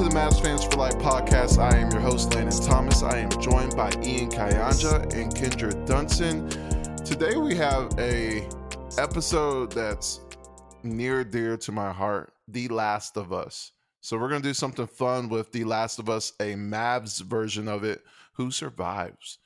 [0.00, 1.58] to the Mavs Fans for Life podcast.
[1.58, 3.02] I am your host, Landon Thomas.
[3.02, 6.48] I am joined by Ian Kayanja and Kendra Dunson.
[7.04, 8.48] Today we have a
[8.96, 10.20] episode that's
[10.82, 13.72] near dear to my heart, The Last of Us.
[14.00, 17.84] So we're gonna do something fun with The Last of Us, a Mavs version of
[17.84, 18.02] it.
[18.36, 19.36] Who survives?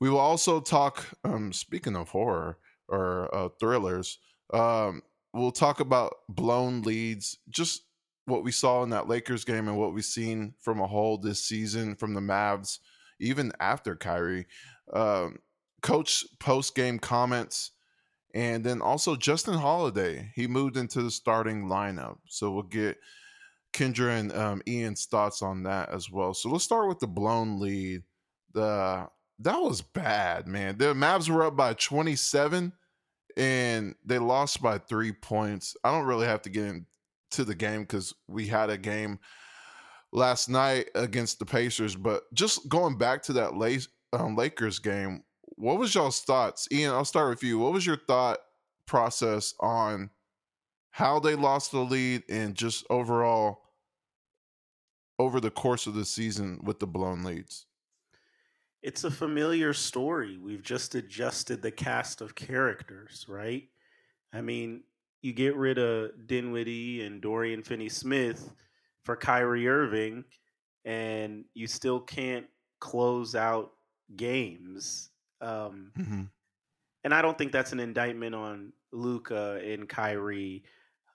[0.00, 1.06] We will also talk.
[1.24, 2.58] Um, speaking of horror
[2.88, 4.18] or uh, thrillers,
[4.52, 5.00] um,
[5.32, 7.84] we'll talk about blown leads, just
[8.28, 11.42] what we saw in that Lakers game and what we've seen from a whole this
[11.42, 12.78] season from the Mavs,
[13.18, 14.46] even after Kyrie.
[14.92, 15.38] Um,
[15.82, 17.72] coach post game comments,
[18.34, 20.30] and then also Justin Holiday.
[20.34, 22.98] He moved into the starting lineup, so we'll get
[23.72, 26.34] Kendra and um, Ian's thoughts on that as well.
[26.34, 28.02] So let's start with the blown lead.
[28.54, 29.08] The
[29.40, 30.78] that was bad, man.
[30.78, 32.72] The Mavs were up by 27
[33.36, 35.76] and they lost by three points.
[35.84, 36.74] I don't really have to get
[37.30, 39.18] into the game because we had a game
[40.12, 41.94] last night against the Pacers.
[41.94, 45.24] But just going back to that um, Lakers game,
[45.56, 46.68] what was y'all's thoughts?
[46.72, 47.58] Ian, I'll start with you.
[47.58, 48.38] What was your thought
[48.86, 50.10] process on
[50.90, 53.62] how they lost the lead and just overall
[55.18, 57.66] over the course of the season with the blown leads?
[58.80, 60.38] it's a familiar story.
[60.38, 63.68] We've just adjusted the cast of characters, right?
[64.32, 64.84] I mean,
[65.22, 68.52] you get rid of Dinwiddie and Dorian Finney Smith
[69.02, 70.24] for Kyrie Irving,
[70.84, 72.46] and you still can't
[72.80, 73.72] close out
[74.16, 75.10] games.
[75.40, 76.22] Um, mm-hmm.
[77.04, 80.64] And I don't think that's an indictment on Luka and Kyrie.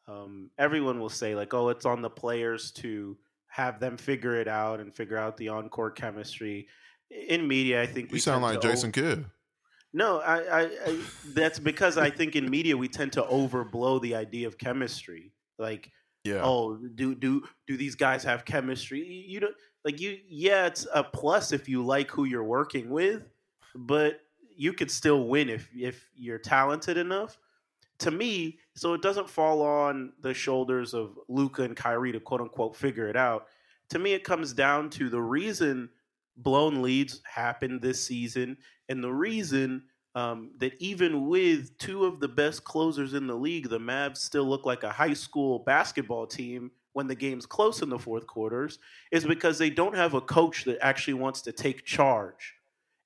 [0.08, 4.48] Um, everyone will say, like, oh, it's on the players to have them figure it
[4.48, 6.68] out and figure out the on court chemistry
[7.14, 9.26] in media, I think you sound like Jason over- Kidd.
[9.94, 11.00] No, I, I, I,
[11.34, 15.32] that's because I think in media we tend to overblow the idea of chemistry.
[15.60, 15.92] Like,
[16.24, 16.42] yeah.
[16.44, 19.02] oh, do do do these guys have chemistry?
[19.02, 19.56] You don't
[19.86, 20.18] like you.
[20.28, 23.24] Yeah, it's a plus if you like who you're working with,
[23.76, 24.22] but
[24.56, 27.38] you could still win if if you're talented enough.
[28.00, 32.42] To me, so it doesn't fall on the shoulders of Luka and Kyrie to quote
[32.42, 33.48] unquote figure it out.
[33.90, 35.90] To me, it comes down to the reason
[36.38, 38.58] blown leads happened this season.
[38.90, 39.84] And the reason
[40.16, 44.46] um, that even with two of the best closers in the league, the Mavs still
[44.46, 48.78] look like a high school basketball team when the game's close in the fourth quarters
[49.12, 52.54] is because they don't have a coach that actually wants to take charge.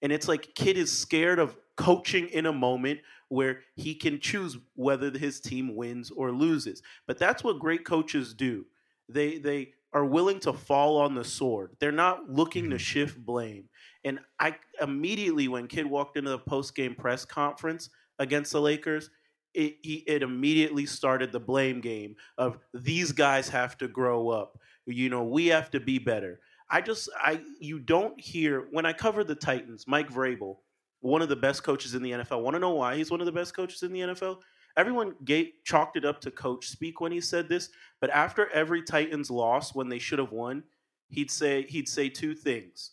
[0.01, 2.99] And it's like Kidd is scared of coaching in a moment
[3.29, 6.81] where he can choose whether his team wins or loses.
[7.07, 8.65] But that's what great coaches do.
[9.09, 11.75] They they are willing to fall on the sword.
[11.79, 13.67] They're not looking to shift blame.
[14.05, 19.09] And I immediately, when Kidd walked into the post game press conference against the Lakers,
[19.55, 24.59] it, it immediately started the blame game of these guys have to grow up.
[24.85, 26.41] You know, we have to be better.
[26.69, 30.57] I just, I, you don't hear when I cover the Titans, Mike Vrabel,
[30.99, 32.43] one of the best coaches in the NFL.
[32.43, 34.37] Want to know why he's one of the best coaches in the NFL?
[34.77, 37.69] Everyone gave, chalked it up to coach speak when he said this.
[37.99, 40.63] But after every Titans loss, when they should have won,
[41.09, 42.91] he'd say he'd say two things.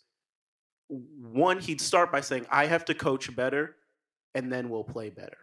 [0.89, 3.77] One, he'd start by saying, "I have to coach better,
[4.35, 5.39] and then we'll play better."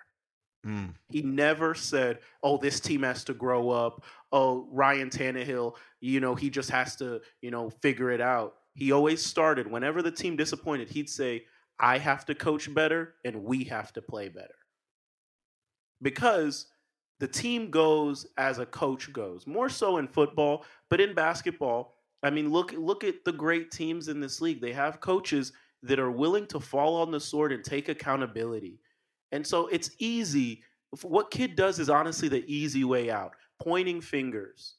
[0.66, 0.94] Mm.
[1.10, 6.36] He never said, "Oh, this team has to grow up." Oh, Ryan Tannehill, you know,
[6.36, 8.58] he just has to, you know, figure it out.
[8.74, 10.90] He always started whenever the team disappointed.
[10.90, 11.46] He'd say,
[11.80, 14.56] "I have to coach better, and we have to play better."
[16.02, 16.68] Because
[17.20, 19.46] the team goes as a coach goes.
[19.46, 24.08] More so in football, but in basketball, I mean, look look at the great teams
[24.08, 24.62] in this league.
[24.62, 25.54] They have coaches
[25.84, 28.80] that are willing to fall on the sword and take accountability.
[29.32, 30.64] And so it's easy.
[31.02, 34.76] What Kidd does is honestly the easy way out, pointing fingers.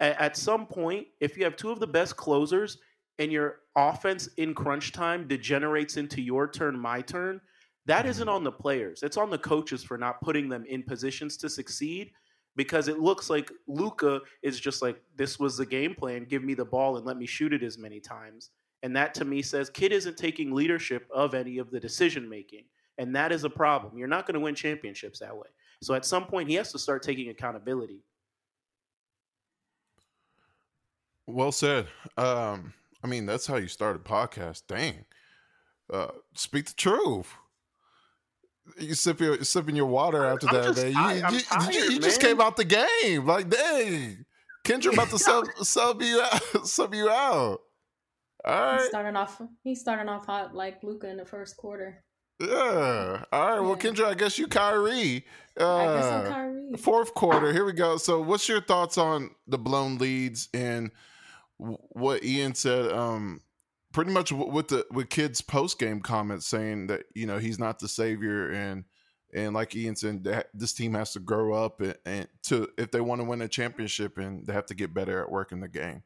[0.00, 2.78] At some point, if you have two of the best closers
[3.18, 7.40] and your offense in crunch time degenerates into your turn, my turn,
[7.90, 9.02] that isn't on the players.
[9.02, 12.12] It's on the coaches for not putting them in positions to succeed
[12.54, 16.24] because it looks like Luka is just like, this was the game plan.
[16.24, 18.50] Give me the ball and let me shoot it as many times.
[18.84, 22.62] And that to me says Kidd isn't taking leadership of any of the decision making.
[22.98, 23.98] And that is a problem.
[23.98, 25.48] You're not going to win championships that way.
[25.82, 28.04] So at some point, he has to start taking accountability.
[31.26, 31.88] Well said.
[32.16, 32.72] Um,
[33.02, 34.62] I mean, that's how you start a podcast.
[34.68, 35.06] Dang.
[35.92, 37.34] Uh, speak the truth
[38.78, 41.32] you sip your sipping your water after I'm that, man.
[41.32, 43.26] You, you, tired, you, you just came out the game.
[43.26, 44.24] Like, dang.
[44.64, 47.60] Kendra about to sub sub you out sub you out.
[48.44, 48.80] All right.
[48.80, 52.02] He's starting off he's starting off hot like Luka in the first quarter.
[52.40, 53.24] Yeah.
[53.32, 53.54] All right.
[53.54, 53.60] Yeah.
[53.60, 55.26] Well, Kendra, I guess you Kyrie.
[55.58, 56.76] Uh, I guess I'm uh, Kyrie.
[56.78, 57.52] Fourth quarter.
[57.52, 57.96] Here we go.
[57.98, 60.90] So, what's your thoughts on the blown leads and
[61.60, 62.92] what Ian said.
[62.92, 63.40] Um,
[63.92, 67.78] pretty much with the with Kidd's post game comments saying that you know he's not
[67.78, 68.84] the savior and
[69.32, 73.00] and like Ian said, this team has to grow up and, and to if they
[73.00, 76.02] want to win a championship and they have to get better at working the game.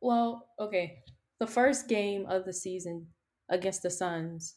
[0.00, 0.98] Well, okay,
[1.40, 3.06] the first game of the season
[3.48, 4.56] against the Suns.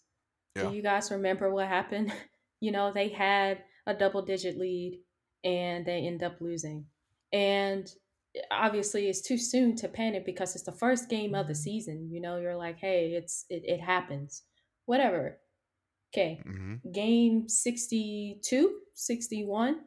[0.55, 0.69] Yeah.
[0.69, 2.11] Do you guys remember what happened?
[2.59, 4.99] You know, they had a double digit lead
[5.43, 6.85] and they end up losing.
[7.31, 7.87] And
[8.51, 11.61] obviously it's too soon to panic because it's the first game of the mm-hmm.
[11.61, 12.09] season.
[12.11, 14.43] You know, you're like, hey, it's it, it happens.
[14.85, 15.39] Whatever.
[16.13, 16.41] Okay.
[16.47, 16.91] Mm-hmm.
[16.91, 19.79] Game 62, 61,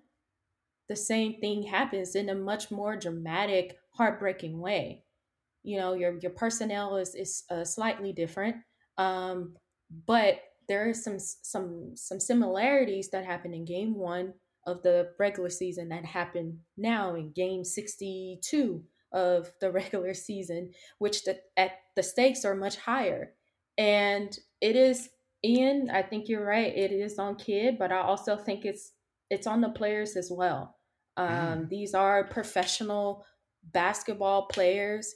[0.89, 5.05] the same thing happens in a much more dramatic, heartbreaking way.
[5.63, 8.57] You know, your your personnel is is uh, slightly different.
[8.99, 9.55] Um,
[10.07, 14.33] but there is some some some similarities that happen in game 1
[14.67, 21.25] of the regular season that happened now in game 62 of the regular season, which
[21.25, 23.33] the at the stakes are much higher.
[23.79, 25.09] And it is
[25.45, 26.75] Ian, I think you're right.
[26.75, 28.93] It is on Kidd, but I also think it's
[29.31, 30.77] it's on the players as well.
[31.17, 31.69] Um, mm.
[31.69, 33.25] These are professional
[33.73, 35.15] basketball players.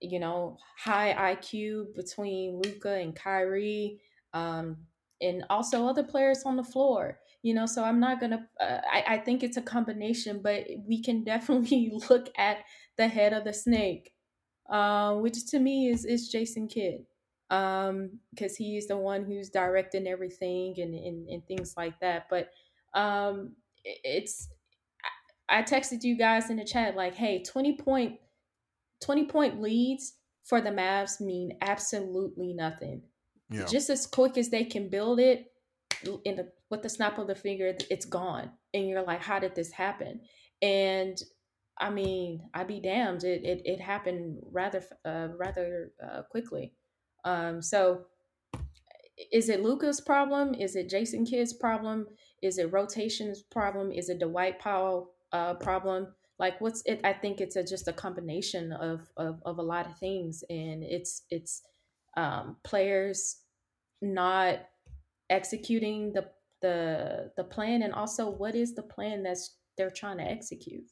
[0.00, 4.00] You know, high IQ between Luka and Kyrie,
[4.34, 4.76] um,
[5.22, 9.04] and also other players on the floor you know so i'm not gonna uh, I,
[9.06, 12.58] I think it's a combination but we can definitely look at
[12.96, 14.12] the head of the snake
[14.70, 17.04] uh, which to me is is jason kidd
[17.50, 22.48] um because he's the one who's directing everything and, and and things like that but
[22.94, 23.52] um
[23.84, 24.48] it's
[25.46, 28.18] I texted you guys in the chat like, hey, 20 point
[29.02, 30.14] 20 point leads
[30.44, 33.02] for the Mavs mean absolutely nothing.
[33.50, 33.66] Yeah.
[33.66, 35.52] Just as quick as they can build it,
[36.24, 39.54] in the with the snap of the finger, it's gone, and you're like, how did
[39.54, 40.20] this happen?
[40.60, 41.16] And
[41.78, 43.22] I mean, I'd be damned.
[43.22, 46.74] It it, it happened rather uh, rather uh, quickly.
[47.24, 48.06] Um, so,
[49.32, 50.54] is it Luka's problem?
[50.54, 52.06] Is it Jason Kidd's problem?
[52.42, 53.92] Is it rotation's problem?
[53.92, 56.08] Is it Dwight Powell uh, problem?
[56.40, 57.00] Like, what's it?
[57.04, 60.82] I think it's a, just a combination of, of of a lot of things, and
[60.82, 61.62] it's it's
[62.16, 63.36] um, players
[64.02, 64.58] not
[65.30, 66.26] executing the
[66.62, 70.84] the the plan and also what is the plan that's they're trying to execute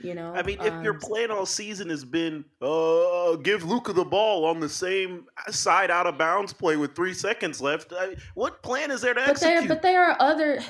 [0.00, 0.32] you know?
[0.34, 4.44] I mean if um, your plan all season has been uh give Luka the ball
[4.44, 8.90] on the same side out of bounds play with three seconds left I, what plan
[8.90, 10.60] is there to but execute there but there are other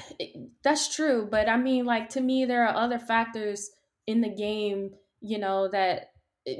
[0.62, 3.70] that's true but i mean like to me there are other factors
[4.06, 4.90] in the game
[5.20, 6.10] you know that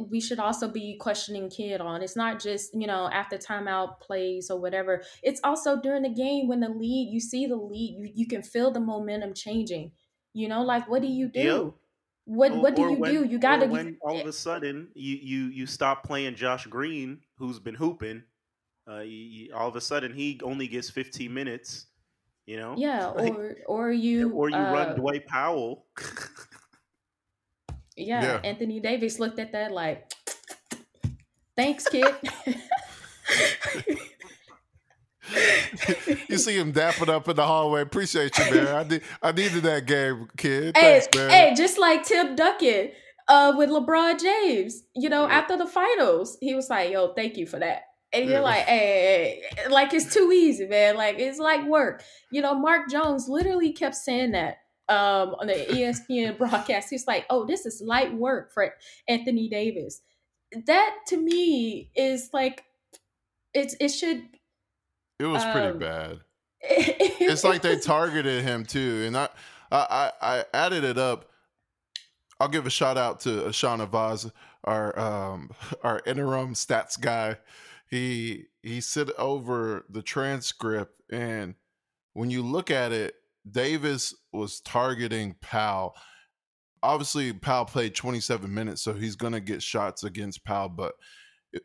[0.08, 2.02] we should also be questioning Kidd on.
[2.02, 5.02] It's not just, you know, after timeout plays or whatever.
[5.22, 8.42] It's also during the game when the lead, you see the lead, you, you can
[8.42, 9.92] feel the momentum changing.
[10.32, 11.40] You know, like what do you do?
[11.40, 11.74] Yep.
[12.26, 13.24] What or, what do you when, do?
[13.24, 17.60] You gotta when all of a sudden you you you stop playing Josh Green, who's
[17.60, 18.24] been hooping.
[18.88, 21.86] Uh, you, all of a sudden he only gets 15 minutes.
[22.44, 22.74] You know.
[22.76, 25.86] Yeah, or or you or you uh, run Dwight Powell.
[27.96, 30.12] Yeah, yeah, Anthony Davis looked at that like,
[31.56, 32.14] thanks, Kidd.
[36.28, 37.80] you see him dapping up in the hallway.
[37.80, 38.68] Appreciate you, man.
[38.68, 40.76] I need, I needed that game, Kidd.
[40.76, 41.30] Hey, Thanks, man.
[41.30, 42.90] Hey, just like Tim Duncan
[43.28, 44.82] uh, with LeBron James.
[44.94, 45.38] You know, yeah.
[45.38, 47.82] after the finals, he was like, "Yo, thank you for that."
[48.12, 48.40] And you're yeah.
[48.40, 50.96] like, hey, hey, like it's too easy, man.
[50.96, 52.02] Like it's like work.
[52.30, 56.90] You know, Mark Jones literally kept saying that um, on the ESPN broadcast.
[56.90, 58.74] He's like, "Oh, this is light work for
[59.08, 60.02] Anthony Davis."
[60.66, 62.64] That to me is like,
[63.52, 64.28] it's it should.
[65.18, 66.20] It was um, pretty bad.
[66.60, 69.28] it's like they targeted him too, and I,
[69.70, 71.30] I, I added it up.
[72.38, 74.30] I'll give a shout out to Ashana Vaz,
[74.64, 75.50] our um,
[75.82, 77.36] our interim stats guy.
[77.88, 81.54] He he sit over the transcript, and
[82.12, 83.14] when you look at it,
[83.50, 85.94] Davis was targeting Powell.
[86.82, 90.94] Obviously, Powell played 27 minutes, so he's going to get shots against Powell, but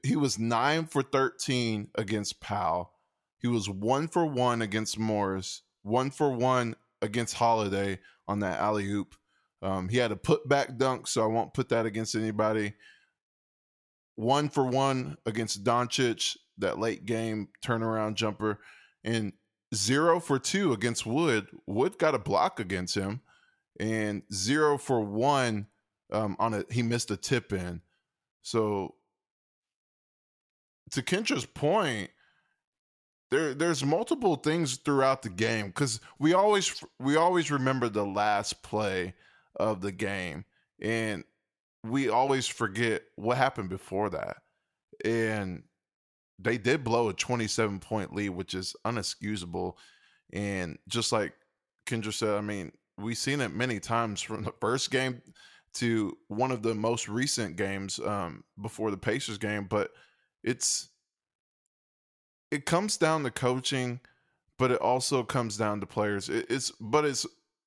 [0.03, 2.93] he was 9 for 13 against Powell.
[3.39, 9.15] He was 1 for 1 against Morris, 1 for 1 against Holiday on that alley-oop.
[9.61, 12.73] Um, he had a put back dunk, so I won't put that against anybody.
[14.15, 18.59] One for one against Doncic, that late game turnaround jumper.
[19.03, 19.33] And
[19.73, 21.47] zero for two against Wood.
[21.67, 23.21] Wood got a block against him,
[23.79, 25.67] and zero for one
[26.11, 27.81] um, on a he missed a tip in.
[28.41, 28.95] So
[30.91, 32.09] to Kendra's point,
[33.29, 38.61] there there's multiple things throughout the game because we always we always remember the last
[38.63, 39.13] play
[39.55, 40.45] of the game,
[40.81, 41.23] and
[41.83, 44.37] we always forget what happened before that.
[45.03, 45.63] And
[46.41, 49.73] they did blow a 27 point lead, which is unexcusable.
[50.33, 51.33] And just like
[51.85, 55.21] Kendra said, I mean, we've seen it many times from the first game
[55.73, 59.91] to one of the most recent games um, before the Pacers game, but
[60.43, 60.89] it's
[62.49, 64.01] it comes down to coaching,
[64.59, 66.27] but it also comes down to players.
[66.27, 67.25] It, it's but it's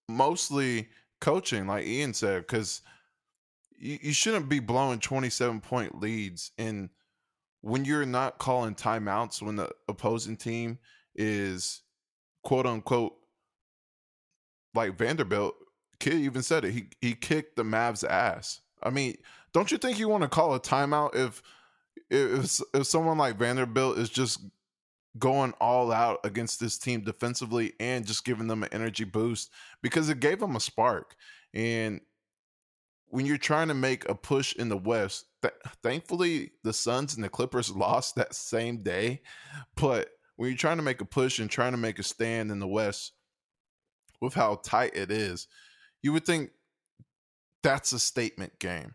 [0.09, 0.88] mostly
[1.23, 2.83] coaching, like Ian said, because
[3.78, 6.90] you, you shouldn't be blowing twenty seven point leads and
[7.64, 10.78] when you're not calling timeouts when the opposing team
[11.14, 11.80] is
[12.42, 13.14] quote unquote
[14.75, 15.54] like Vanderbilt,
[15.99, 16.73] Kidd even said it.
[16.73, 18.61] He he kicked the Mavs ass.
[18.83, 19.16] I mean,
[19.54, 21.42] don't you think you want to call a timeout if
[22.11, 24.40] if if someone like Vanderbilt is just
[25.18, 30.11] going all out against this team defensively and just giving them an energy boost because
[30.11, 31.16] it gave them a spark.
[31.54, 32.02] And
[33.06, 37.25] when you're trying to make a push in the West, th- thankfully the Suns and
[37.25, 39.23] the Clippers lost that same day.
[39.77, 42.59] But when you're trying to make a push and trying to make a stand in
[42.59, 43.13] the West,
[44.21, 45.47] with how tight it is,
[46.03, 46.51] you would think
[47.63, 48.95] that's a statement game.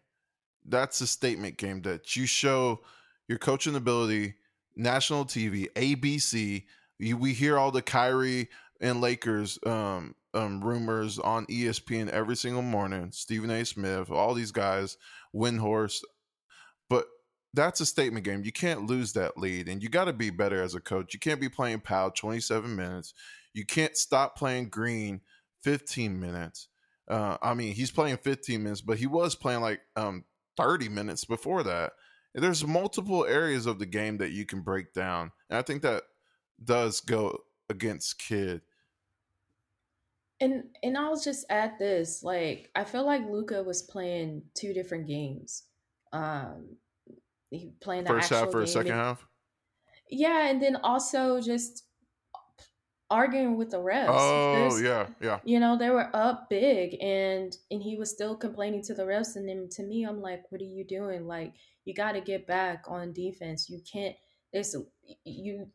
[0.66, 2.82] That's a statement game that you show
[3.28, 4.36] your coaching ability,
[4.76, 6.66] national TV, ABC.
[6.98, 8.50] You, we hear all the Kyrie
[8.82, 13.12] and Lakers um, um, rumors on ESPN every single morning.
[13.12, 13.66] Stephen A.
[13.66, 14.98] Smith, all these guys,
[15.34, 16.02] Windhorst.
[17.54, 18.44] That's a statement game.
[18.44, 21.14] You can't lose that lead, and you got to be better as a coach.
[21.14, 23.14] You can't be playing Powell 27 minutes.
[23.54, 25.22] You can't stop playing Green
[25.64, 26.68] 15 minutes.
[27.08, 30.26] Uh, I mean, he's playing 15 minutes, but he was playing like um,
[30.58, 31.94] 30 minutes before that.
[32.36, 35.82] And there's multiple areas of the game that you can break down, and I think
[35.82, 36.04] that
[36.64, 37.40] does go
[37.70, 38.62] against Kidd.
[40.40, 45.08] And and I'll just add this: like, I feel like Luka was playing two different
[45.08, 45.64] games.
[46.14, 46.78] Um,
[47.50, 49.26] he playing the first half or second and, half.
[50.10, 51.84] Yeah, and then also just
[53.12, 54.08] arguing with the refs.
[54.10, 55.40] Oh There's, yeah, yeah.
[55.44, 59.36] You know they were up big, and and he was still complaining to the refs.
[59.36, 61.28] And then to me, I'm like, what are you doing?
[61.28, 61.54] Like
[61.86, 63.70] you got to get back on defense.
[63.70, 64.16] You can't.
[64.54, 64.76] There's
[65.24, 65.68] you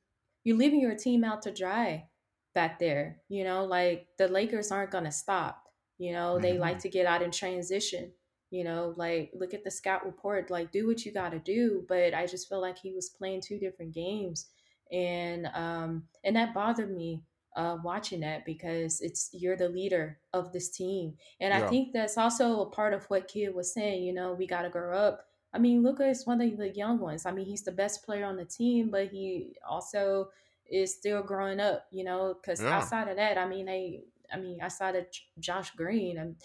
[0.44, 2.08] you're leaving your team out to dry
[2.54, 3.20] back there.
[3.28, 5.62] You know, like the Lakers aren't gonna stop.
[5.98, 6.60] You know, they mm-hmm.
[6.60, 8.12] like to get out in transition.
[8.54, 10.50] You know, like look at the scout report.
[10.50, 11.84] Like do what you got to do.
[11.88, 14.46] But I just feel like he was playing two different games
[14.92, 17.22] and um, and that bothered me
[17.56, 21.64] uh, watching that because it's you're the leader of this team, and yeah.
[21.64, 24.04] I think that's also a part of what Kidd was saying.
[24.04, 25.26] You know, we got to grow up.
[25.52, 27.26] I mean, Luka is one of the young ones.
[27.26, 30.30] I mean, he's the best player on the team, but he also
[30.70, 31.86] is still growing up.
[31.90, 32.76] You know, because yeah.
[32.76, 35.06] outside of that, I mean, they, I mean, outside of
[35.38, 36.36] Josh Green and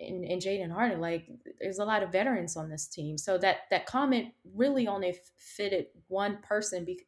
[0.00, 1.28] and, Jaden Hardy, like
[1.60, 3.18] there's a lot of veterans on this team.
[3.18, 7.04] So that that comment really only fitted one person because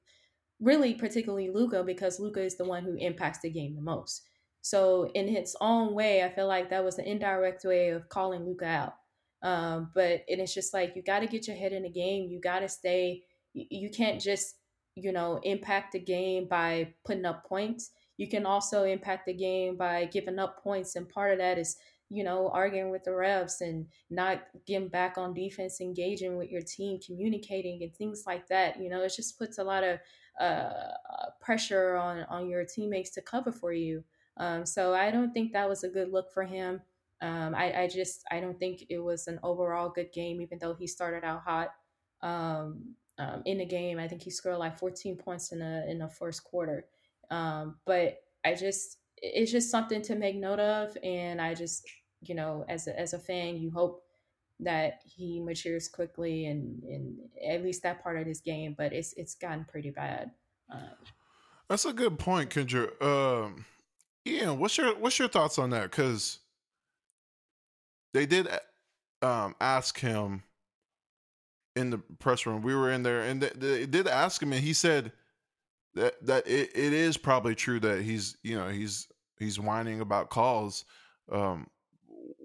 [0.60, 4.22] really particularly Luka, because Luka is the one who impacts the game the most.
[4.62, 8.44] So in its own way, I feel like that was an indirect way of calling
[8.46, 8.94] Luka out.
[9.42, 12.30] Um, but it is just like you got to get your head in the game.
[12.30, 13.24] You got to stay.
[13.54, 14.54] You, you can't just
[14.94, 17.90] you know impact the game by putting up points.
[18.18, 21.76] You can also impact the game by giving up points, and part of that is
[22.12, 26.60] you know, arguing with the refs and not getting back on defense, engaging with your
[26.60, 28.78] team, communicating and things like that.
[28.78, 29.98] You know, it just puts a lot of
[30.38, 30.92] uh,
[31.40, 34.04] pressure on on your teammates to cover for you.
[34.36, 36.82] Um, so I don't think that was a good look for him.
[37.20, 40.74] Um, I, I, just I don't think it was an overall good game, even though
[40.74, 41.68] he started out hot
[42.20, 43.98] um, um in the game.
[43.98, 46.86] I think he scored like 14 points in the in the first quarter.
[47.30, 51.86] Um, but I just it's just something to make note of, and I just
[52.22, 54.02] you know as a, as a fan, you hope
[54.60, 59.12] that he matures quickly and, and at least that part of his game, but it's
[59.14, 60.30] it's gotten pretty bad.
[60.72, 60.90] Um,
[61.68, 62.90] That's a good point, Kendra.
[63.02, 63.64] Um,
[64.26, 65.90] Ian, what's your what's your thoughts on that?
[65.90, 66.38] Because
[68.14, 68.48] they did
[69.20, 70.42] um, ask him
[71.74, 72.62] in the press room.
[72.62, 75.12] We were in there, and they, they did ask him, and he said
[75.94, 80.30] that that it, it is probably true that he's you know he's he's whining about
[80.30, 80.84] calls.
[81.30, 81.66] Um,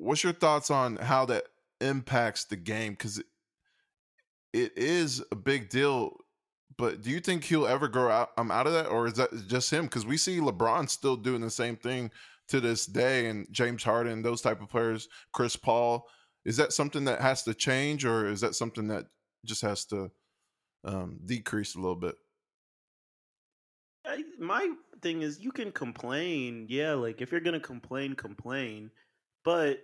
[0.08, 1.44] what's your thoughts on how that
[1.82, 3.26] impacts the game because it,
[4.54, 6.18] it is a big deal.
[6.78, 8.30] But do you think he'll ever grow out?
[8.38, 9.86] I'm out of that, or is that just him?
[9.86, 12.12] Because we see LeBron still doing the same thing
[12.50, 16.08] to this day, and James Harden, those type of players, Chris Paul.
[16.46, 19.06] Is that something that has to change, or is that something that
[19.44, 20.12] just has to
[20.86, 22.16] um, decrease a little bit?
[24.06, 24.70] I, my
[25.02, 26.94] thing is, you can complain, yeah.
[26.94, 28.92] Like if you're gonna complain, complain,
[29.44, 29.80] but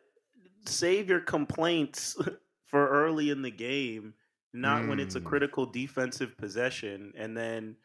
[0.65, 2.17] save your complaints
[2.65, 4.13] for early in the game,
[4.53, 4.89] not mm.
[4.89, 5.25] when it's a mm.
[5.25, 7.75] critical defensive possession and then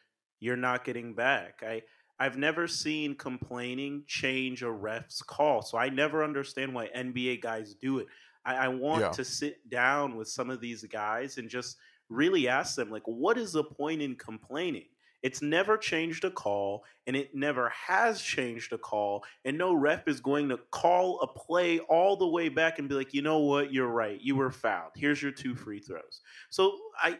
[0.40, 1.62] you're not getting back.
[1.66, 1.82] I
[2.20, 5.62] I've never seen complaining change a ref's call.
[5.62, 8.08] So I never understand why NBA guys do it.
[8.44, 9.10] I, I want yeah.
[9.10, 11.76] to sit down with some of these guys and just
[12.08, 14.86] really ask them, like, what is the point in complaining?
[15.22, 19.24] It's never changed a call, and it never has changed a call.
[19.44, 22.94] And no ref is going to call a play all the way back and be
[22.94, 24.92] like, you know what, you're right, you were fouled.
[24.94, 26.20] Here's your two free throws.
[26.50, 27.18] So I,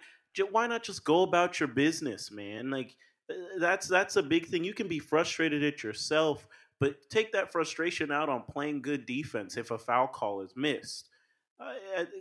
[0.50, 2.71] why not just go about your business, man?
[2.71, 2.97] Like
[3.31, 4.62] uh, that's that's a big thing.
[4.62, 6.47] You can be frustrated at yourself,
[6.78, 11.09] but take that frustration out on playing good defense if a foul call is missed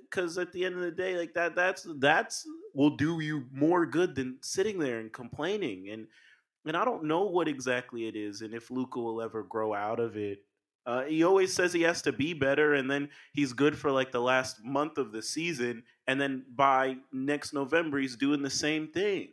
[0.09, 3.43] because uh, at the end of the day, like that, that's that's will do you
[3.51, 5.89] more good than sitting there and complaining.
[5.89, 6.07] And
[6.65, 9.99] and I don't know what exactly it is, and if Luka will ever grow out
[9.99, 10.43] of it.
[10.85, 14.11] Uh, he always says he has to be better, and then he's good for like
[14.11, 18.87] the last month of the season, and then by next November he's doing the same
[18.87, 19.29] thing.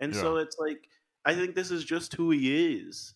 [0.00, 0.20] And yeah.
[0.20, 0.88] so it's like
[1.24, 3.14] I think this is just who he is,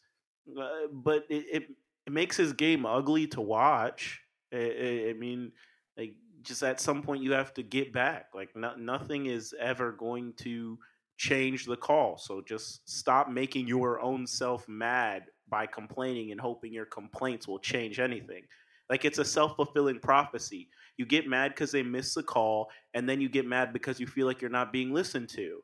[0.61, 1.63] uh, but it, it,
[2.07, 4.21] it makes his game ugly to watch.
[4.53, 5.53] I, I mean,
[5.97, 8.27] like just at some point you have to get back.
[8.35, 10.79] Like no, nothing is ever going to
[11.17, 12.17] change the call.
[12.17, 17.59] So just stop making your own self mad by complaining and hoping your complaints will
[17.59, 18.43] change anything.
[18.89, 20.69] Like it's a self fulfilling prophecy.
[20.97, 24.07] You get mad because they miss the call, and then you get mad because you
[24.07, 25.61] feel like you're not being listened to.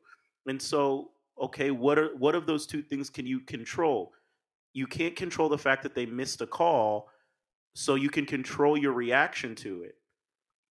[0.47, 4.13] And so, okay, what are what of those two things can you control?
[4.73, 7.09] You can't control the fact that they missed a call,
[7.73, 9.95] so you can control your reaction to it.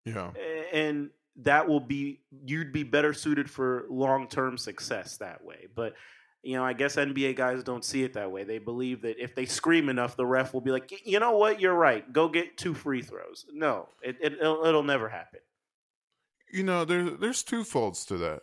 [0.05, 0.31] Yeah.
[0.73, 5.67] And that will be you'd be better suited for long-term success that way.
[5.75, 5.95] But
[6.43, 8.43] you know, I guess NBA guys don't see it that way.
[8.43, 11.61] They believe that if they scream enough, the ref will be like, "You know what?
[11.61, 12.11] You're right.
[12.13, 15.39] Go get two free throws." No, it, it it'll, it'll never happen.
[16.53, 18.43] You know, there's there's two folds to that,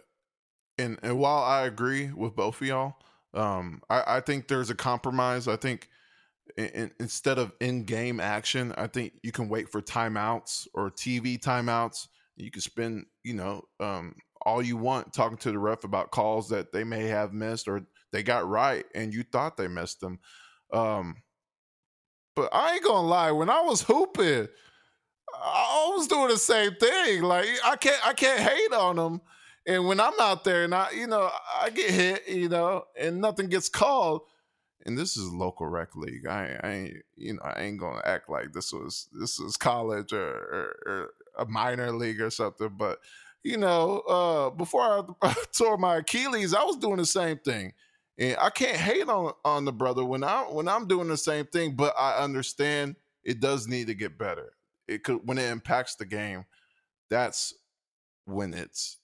[0.77, 2.95] and and while I agree with both of y'all,
[3.33, 5.49] um, I, I think there's a compromise.
[5.49, 5.89] I think
[6.57, 12.07] in, instead of in-game action, I think you can wait for timeouts or TV timeouts.
[12.35, 16.49] You can spend, you know, um, all you want talking to the ref about calls
[16.49, 17.81] that they may have missed or
[18.11, 20.19] they got right and you thought they missed them.
[20.71, 21.17] Um,
[22.35, 24.47] but I ain't gonna lie, when I was hooping,
[25.33, 27.23] I was doing the same thing.
[27.23, 29.21] Like I can't, I can't hate on them.
[29.67, 31.29] And when I'm out there and I, you know,
[31.61, 34.21] I get hit, you know, and nothing gets called
[34.85, 36.25] and this is local rec league.
[36.25, 40.13] I, I ain't, you know, I ain't gonna act like this was this was college
[40.13, 42.71] or, or, or a minor league or something.
[42.77, 42.99] But
[43.43, 44.81] you know, uh, before
[45.21, 47.73] I tore my Achilles, I was doing the same thing,
[48.17, 51.45] and I can't hate on on the brother when I when I'm doing the same
[51.45, 51.75] thing.
[51.75, 54.53] But I understand it does need to get better.
[54.87, 56.45] It could when it impacts the game.
[57.09, 57.53] That's
[58.25, 58.98] when it's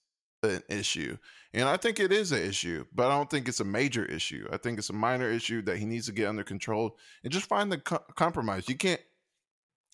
[0.50, 1.16] an issue.
[1.54, 4.46] And I think it is an issue, but I don't think it's a major issue.
[4.52, 7.46] I think it's a minor issue that he needs to get under control and just
[7.46, 8.68] find the co- compromise.
[8.68, 9.00] You can't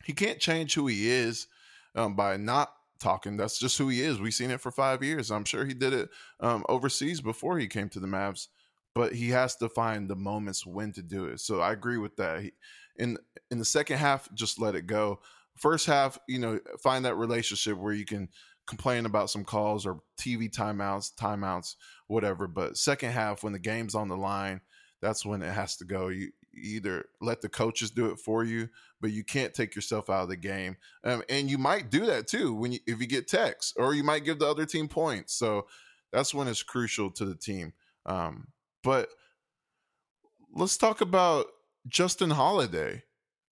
[0.05, 1.47] he can't change who he is
[1.95, 3.37] um, by not talking.
[3.37, 4.21] That's just who he is.
[4.21, 5.31] We've seen it for five years.
[5.31, 6.09] I'm sure he did it
[6.41, 8.49] um, overseas before he came to the Mavs,
[8.95, 11.41] but he has to find the moments when to do it.
[11.41, 12.43] So I agree with that.
[12.43, 12.53] He,
[12.97, 13.19] in
[13.51, 15.21] in the second half, just let it go.
[15.57, 18.29] First half, you know, find that relationship where you can
[18.67, 21.75] complain about some calls or TV timeouts, timeouts,
[22.07, 22.47] whatever.
[22.47, 24.61] But second half, when the game's on the line,
[25.01, 26.09] that's when it has to go.
[26.09, 28.69] You either let the coaches do it for you,
[29.01, 30.77] but you can't take yourself out of the game.
[31.05, 34.05] Um, and you might do that too when you, if you get texts, or you
[34.05, 35.35] might give the other team points.
[35.35, 35.67] So
[36.13, 37.73] that's when it's crucial to the team.
[38.07, 38.49] Um,
[38.85, 39.09] but
[40.55, 41.47] let's talk about
[41.89, 43.03] Justin Holiday.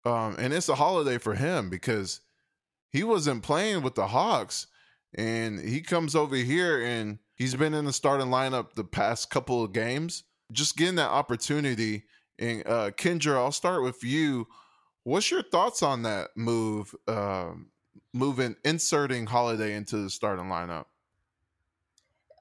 [0.05, 2.21] Um, and it's a holiday for him because
[2.91, 4.67] he wasn't playing with the Hawks
[5.15, 9.63] and he comes over here and he's been in the starting lineup the past couple
[9.63, 10.23] of games.
[10.51, 12.03] Just getting that opportunity.
[12.39, 14.47] And uh, Kendra, I'll start with you.
[15.03, 16.93] What's your thoughts on that move?
[17.07, 17.51] Uh,
[18.13, 20.85] moving, inserting Holiday into the starting lineup.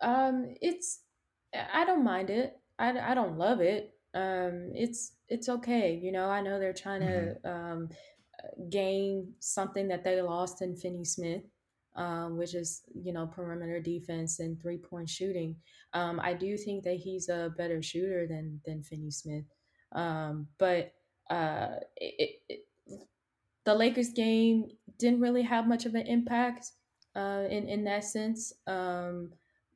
[0.00, 1.00] Um, it's
[1.54, 2.59] I don't mind it.
[2.78, 3.94] I, I don't love it.
[4.14, 5.94] Um, it's it's okay.
[5.94, 7.42] You know, I know they're trying mm-hmm.
[7.42, 7.88] to um,
[8.70, 11.42] gain something that they lost in Finney Smith
[12.01, 15.55] um, which is you know perimeter defense and three point shooting.
[15.93, 19.45] Um, I do think that he's a better shooter than than Finney Smith,
[19.93, 20.93] um, but
[21.29, 22.61] uh, it, it,
[23.67, 24.65] the Lakers game
[24.99, 26.73] didn't really have much of an impact
[27.15, 28.55] uh, in in that sense.
[28.67, 29.31] Um,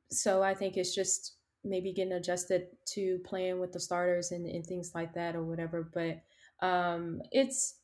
[0.09, 4.65] so I think it's just maybe getting adjusted to playing with the starters and, and
[4.65, 5.89] things like that or whatever.
[5.93, 6.21] But
[6.65, 7.81] um, it's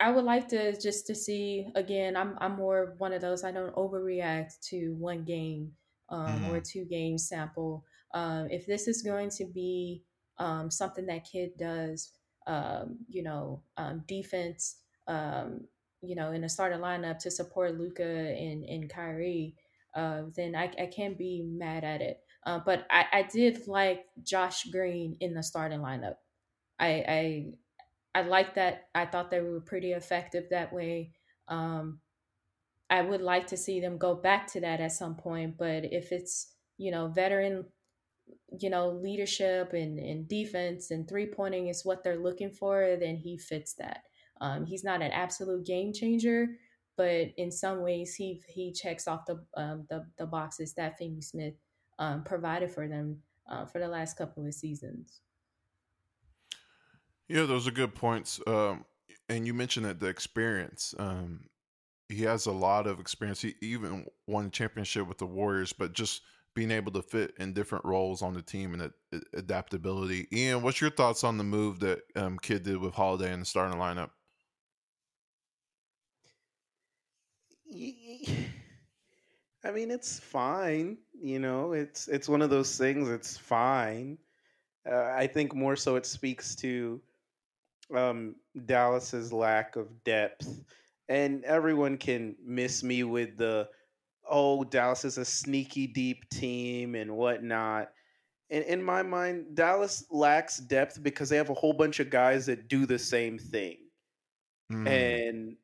[0.00, 2.16] I would like to just to see again.
[2.16, 3.44] I'm I'm more one of those.
[3.44, 5.72] I don't overreact to one game
[6.08, 6.50] um, mm-hmm.
[6.50, 7.84] or two game sample.
[8.12, 10.02] Um, if this is going to be
[10.38, 12.12] um, something that Kidd does,
[12.46, 14.76] um, you know, um, defense,
[15.06, 15.60] um,
[16.00, 19.54] you know, in a starting lineup to support Luka and and Kyrie,
[19.94, 22.18] uh, then I, I can't be mad at it.
[22.46, 26.16] Uh, but I, I did like Josh Green in the starting lineup.
[26.78, 27.46] I I
[28.14, 28.88] I like that.
[28.94, 31.12] I thought they were pretty effective that way.
[31.48, 32.00] Um,
[32.90, 36.12] I would like to see them go back to that at some point, but if
[36.12, 37.64] it's you know veteran,
[38.58, 43.16] you know leadership and and defense and three pointing is what they're looking for, then
[43.16, 44.02] he fits that.
[44.40, 46.48] Um, he's not an absolute game changer,
[46.96, 51.22] but in some ways he he checks off the um, the, the boxes that Finney
[51.22, 51.54] Smith
[51.98, 53.18] um, provided for them
[53.50, 55.20] uh, for the last couple of seasons.
[57.28, 58.40] Yeah, those are good points.
[58.46, 58.84] Um,
[59.28, 60.94] and you mentioned that the experience.
[60.98, 61.44] Um,
[62.08, 63.40] he has a lot of experience.
[63.42, 66.22] He even won a championship with the Warriors, but just
[66.54, 68.92] being able to fit in different roles on the team and
[69.34, 70.28] adaptability.
[70.32, 73.46] Ian, what's your thoughts on the move that um, Kidd did with Holiday in the
[73.46, 74.10] starting lineup?
[79.64, 80.98] I mean, it's fine.
[81.12, 83.08] You know, it's it's one of those things.
[83.08, 84.18] It's fine.
[84.90, 87.00] Uh, I think more so it speaks to
[87.94, 90.62] um, Dallas's lack of depth,
[91.08, 93.68] and everyone can miss me with the
[94.28, 97.90] oh Dallas is a sneaky deep team and whatnot.
[98.50, 102.46] And in my mind, Dallas lacks depth because they have a whole bunch of guys
[102.46, 103.78] that do the same thing,
[104.72, 104.86] mm.
[104.86, 105.56] and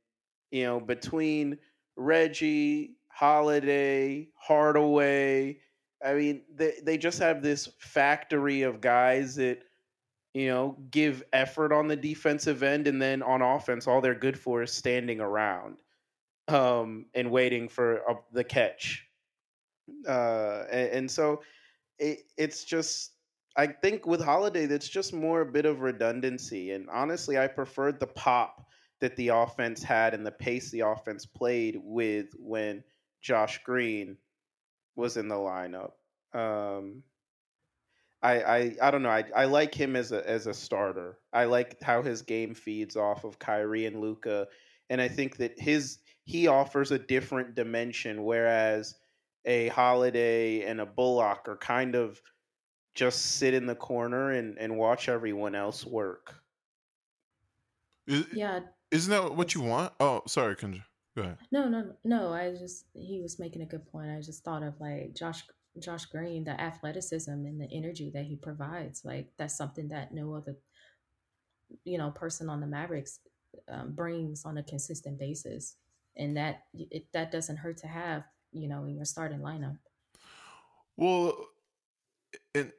[0.51, 1.59] you know between
[1.97, 5.59] Reggie, Holiday, Hardaway.
[6.05, 9.59] I mean, they they just have this factory of guys that
[10.35, 14.39] you know give effort on the defensive end, and then on offense, all they're good
[14.39, 15.79] for is standing around
[16.49, 19.07] um, and waiting for uh, the catch.
[20.07, 21.43] Uh, and, and so
[21.99, 23.13] it, it's just
[23.57, 26.71] I think with Holiday, that's just more a bit of redundancy.
[26.73, 28.67] And honestly, I preferred the pop
[29.01, 32.85] that the offense had and the pace the offense played with when
[33.21, 34.17] Josh Green
[34.95, 35.93] was in the lineup.
[36.33, 37.03] Um,
[38.23, 39.11] I, I I don't know.
[39.11, 41.19] I, I like him as a as a starter.
[41.33, 44.47] I like how his game feeds off of Kyrie and Luka,
[44.91, 48.95] and I think that his he offers a different dimension, whereas
[49.45, 52.21] a Holiday and a Bullock are kind of
[52.95, 56.35] just sit in the corner and, and watch everyone else work.
[58.07, 59.93] yeah, isn't that what you want?
[60.01, 60.83] Oh, sorry, Kendra.
[61.17, 61.39] Go ahead.
[61.51, 62.33] No, no, no.
[62.33, 64.11] I just he was making a good point.
[64.11, 65.43] I just thought of like Josh
[65.81, 69.03] Josh Green, the athleticism and the energy that he provides.
[69.05, 70.57] Like that's something that no other
[71.85, 73.21] you know person on the Mavericks
[73.69, 75.77] um, brings on a consistent basis,
[76.17, 79.79] and that it, that doesn't hurt to have you know in your starting lineup.
[80.97, 81.37] Well,
[82.55, 82.73] and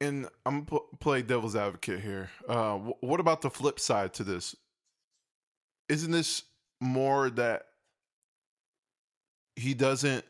[0.00, 0.66] and I'm
[1.00, 2.30] play devil's advocate here.
[2.48, 4.56] Uh, what about the flip side to this?
[5.88, 6.42] isn't this
[6.80, 7.66] more that
[9.54, 10.24] he doesn't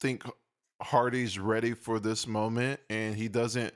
[0.00, 0.24] think
[0.80, 3.74] Hardy's ready for this moment and he doesn't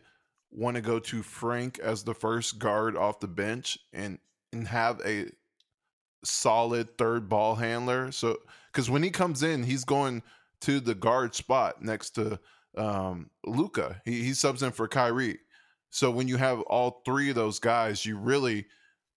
[0.51, 4.19] want to go to Frank as the first guard off the bench and
[4.53, 5.31] and have a
[6.25, 8.13] solid third ball handler.
[8.13, 8.39] So
[8.73, 10.23] cuz when he comes in, he's going
[10.61, 12.39] to the guard spot next to
[12.77, 14.01] um Luka.
[14.05, 15.41] He he subs in for Kyrie.
[15.91, 18.67] So when you have all three of those guys, you really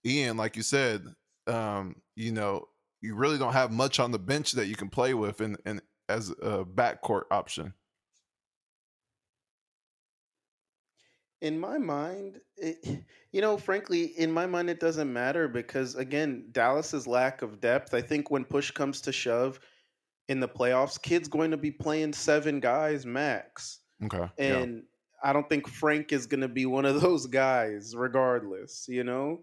[0.05, 1.05] Ian like you said,
[1.47, 2.67] um, you know,
[3.01, 5.81] you really don't have much on the bench that you can play with and, and
[6.09, 7.73] as a backcourt option.
[11.41, 16.45] In my mind, it, you know, frankly, in my mind, it doesn't matter because, again,
[16.51, 17.93] Dallas's lack of depth.
[17.93, 19.59] I think when push comes to shove
[20.27, 23.79] in the playoffs, Kidd's going to be playing seven guys max.
[24.03, 24.27] Okay.
[24.37, 25.29] And yeah.
[25.29, 29.41] I don't think Frank is going to be one of those guys, regardless, you know?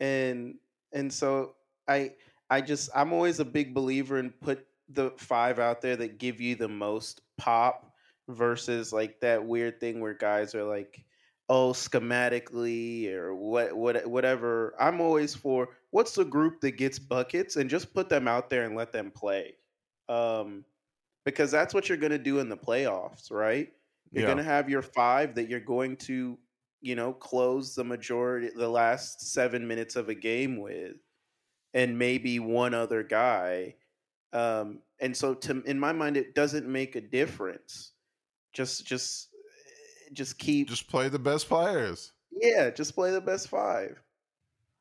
[0.00, 0.56] And
[0.92, 1.54] and so
[1.88, 2.12] I
[2.50, 6.40] I just I'm always a big believer in put the five out there that give
[6.40, 7.92] you the most pop
[8.28, 11.04] versus like that weird thing where guys are like
[11.48, 17.56] oh schematically or what what whatever i'm always for what's the group that gets buckets
[17.56, 19.54] and just put them out there and let them play
[20.08, 20.64] um
[21.24, 23.72] because that's what you're going to do in the playoffs right
[24.10, 24.26] you're yeah.
[24.26, 26.38] going to have your five that you're going to
[26.84, 30.96] you know, close the majority, the last seven minutes of a game with,
[31.72, 33.74] and maybe one other guy.
[34.34, 37.92] Um, and so, to in my mind, it doesn't make a difference.
[38.52, 39.28] Just, just,
[40.12, 40.68] just keep.
[40.68, 42.12] Just play the best players.
[42.30, 44.00] Yeah, just play the best five.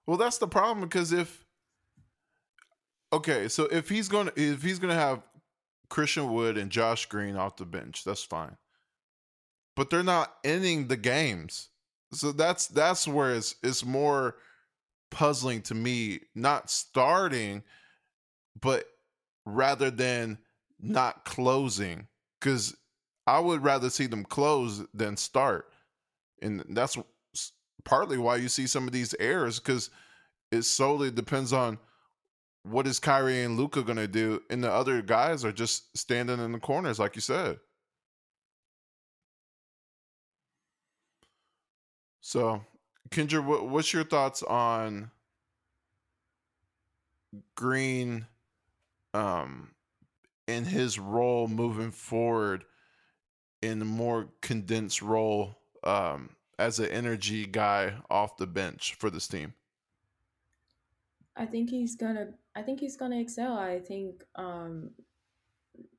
[0.05, 1.45] Well, that's the problem because if
[3.13, 5.21] okay, so if he's going to if he's to have
[5.89, 8.57] Christian Wood and Josh Green off the bench, that's fine.
[9.75, 11.69] But they're not ending the games.
[12.11, 14.35] So that's that's where it's it's more
[15.09, 17.63] puzzling to me not starting
[18.59, 18.85] but
[19.45, 20.37] rather than
[20.79, 22.07] not closing
[22.41, 22.75] cuz
[23.25, 25.71] I would rather see them close than start.
[26.41, 26.97] And that's
[27.85, 29.89] partly why you see some of these errors cuz
[30.51, 31.79] it solely depends on
[32.63, 36.39] what is Kyrie and Luka going to do and the other guys are just standing
[36.39, 37.59] in the corners like you said.
[42.21, 42.63] So,
[43.09, 45.11] Kendra, what, what's your thoughts on
[47.55, 48.27] Green
[49.13, 49.71] um,
[50.47, 52.65] in his role moving forward
[53.61, 59.27] in a more condensed role um, as an energy guy off the bench for this
[59.27, 59.53] team?
[61.35, 62.27] I think he's gonna.
[62.55, 63.57] I think he's gonna excel.
[63.57, 64.91] I think um,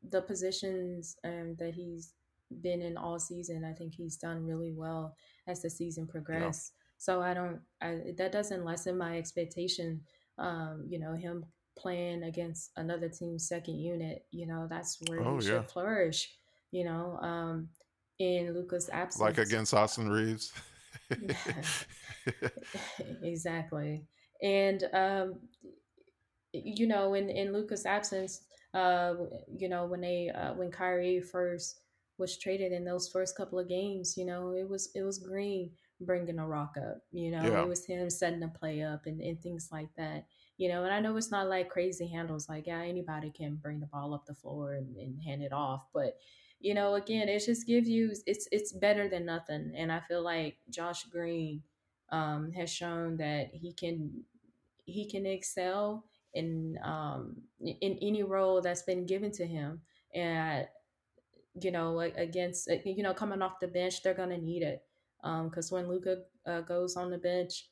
[0.09, 2.12] the positions um, that he's
[2.61, 3.64] been in all season.
[3.64, 5.16] I think he's done really well
[5.48, 6.72] as the season progressed.
[6.74, 6.81] Yeah.
[6.98, 7.61] So I don't.
[7.83, 10.03] I, that doesn't lessen my expectation.
[10.38, 11.44] Um, you know, him
[11.76, 14.24] playing against another team's second unit.
[14.30, 15.60] You know, that's where oh, he yeah.
[15.60, 16.30] should flourish.
[16.70, 17.68] You know, um,
[18.18, 20.52] in Luka's absence, like against Austin Reaves.
[23.22, 24.04] exactly,
[24.42, 25.34] and um,
[26.52, 28.42] you know, in in Luka's absence,
[28.74, 29.14] uh,
[29.56, 31.80] you know, when they uh, when Kyrie first
[32.18, 35.70] was traded in those first couple of games, you know, it was it was Green
[36.00, 37.62] bringing a rock up, you know, yeah.
[37.62, 40.26] it was him setting a play up and, and things like that,
[40.57, 43.81] you know, and I know it's not like crazy handles, like yeah, anybody can bring
[43.81, 46.17] the ball up the floor and, and hand it off, but
[46.61, 50.23] you know, again, it just gives you it's it's better than nothing, and I feel
[50.23, 51.62] like Josh Green
[52.11, 54.25] um, has shown that he can
[54.87, 59.83] he can excel in um, in any role that's been given to him,
[60.14, 60.67] and
[61.61, 64.83] you know, against uh, you know coming off the bench, they're gonna need it
[65.23, 67.69] because um, when Luka uh, goes on the bench,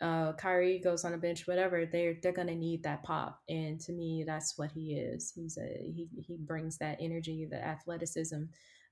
[0.00, 3.40] uh, Kyrie goes on a bench, whatever, they're they're gonna need that pop.
[3.48, 5.32] And to me, that's what he is.
[5.34, 8.44] He's a he he brings that energy, the athleticism,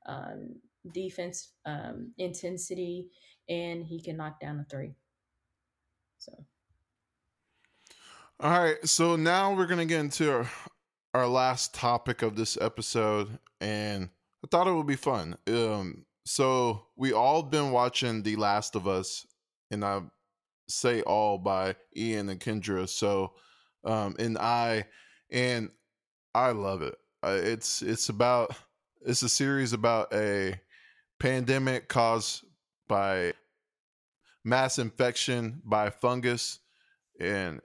[0.06, 0.56] um,
[0.92, 3.08] defense um, intensity,
[3.48, 4.94] and he can knock down a three.
[6.18, 6.32] So.
[8.40, 10.50] All right, so now we're gonna get into our,
[11.14, 14.10] our last topic of this episode, and
[14.44, 15.36] I thought it would be fun.
[15.48, 19.26] Um, so we all been watching The Last of Us,
[19.72, 20.02] and I
[20.68, 22.88] say all by Ian and Kendra.
[22.88, 23.32] So,
[23.84, 24.84] um, and I,
[25.30, 25.70] and
[26.34, 26.96] I love it.
[27.22, 28.54] It's it's about
[29.04, 30.60] it's a series about a
[31.18, 32.44] pandemic caused
[32.86, 33.32] by
[34.44, 36.60] mass infection by fungus,
[37.18, 37.60] and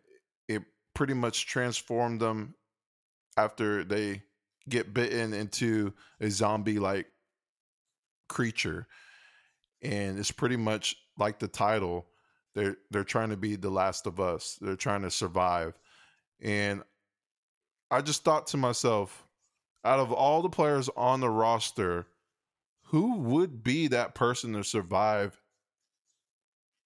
[0.47, 0.63] it
[0.95, 2.55] pretty much transformed them
[3.37, 4.23] after they
[4.69, 7.07] get bitten into a zombie like
[8.29, 8.87] creature
[9.83, 12.07] and it's pretty much like the title
[12.53, 14.57] they're they're trying to be the last of us.
[14.61, 15.77] They're trying to survive.
[16.41, 16.83] And
[17.91, 19.27] i just thought to myself
[19.85, 22.07] out of all the players on the roster
[22.87, 25.39] who would be that person to survive?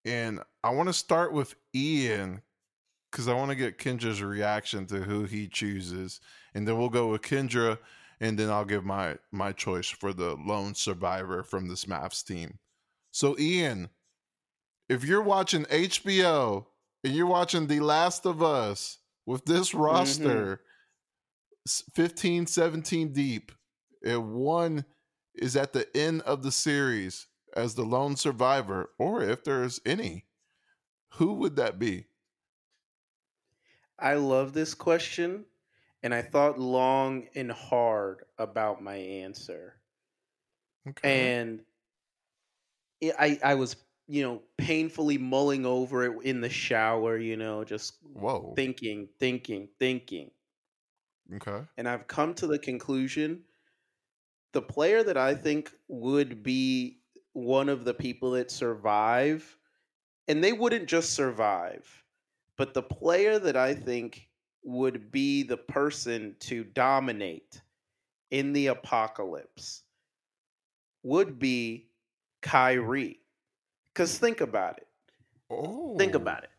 [0.06, 2.42] And i want to start with ian
[3.12, 6.20] because i want to get kendra's reaction to who he chooses.
[6.54, 7.78] And then we'll go with Kendra,
[8.20, 12.60] and then I'll give my my choice for the lone survivor from this Mavs team.
[13.12, 13.90] So, Ian,
[14.90, 16.66] if you're watching HBO
[17.04, 19.80] and you're watching The Last of Us with this mm-hmm.
[19.80, 20.62] roster,
[21.68, 21.92] mm-hmm.
[21.94, 23.52] 15, 17 deep,
[24.04, 24.86] and one
[25.36, 30.26] is at the end of the series as the lone survivor, or if there's any,
[31.14, 32.06] who would that be?
[34.00, 35.46] I love this question
[36.04, 39.76] and I thought long and hard about my answer.
[40.88, 41.36] Okay.
[41.36, 41.62] And
[43.20, 43.76] I I was
[44.08, 49.70] you know painfully mulling over it in the shower, you know, just whoa thinking, thinking,
[49.80, 50.32] thinking.
[51.36, 51.66] Okay.
[51.78, 53.44] And I've come to the conclusion
[54.54, 57.02] the player that I think would be
[57.34, 59.58] one of the people that survive,
[60.28, 62.04] and they wouldn't just survive,
[62.58, 64.30] but the player that I think
[64.64, 67.62] would be the person to dominate
[68.32, 69.84] in the apocalypse
[71.04, 71.92] would be
[72.42, 73.20] Kyrie.
[73.98, 74.88] Because think about it.
[75.50, 75.98] Oh.
[75.98, 76.52] Think about it.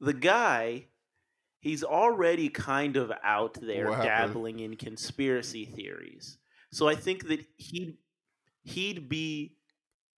[0.00, 0.86] The guy,
[1.60, 6.38] he's already kind of out there dabbling in conspiracy theories.
[6.72, 7.98] So I think that he'd
[8.64, 9.54] he'd be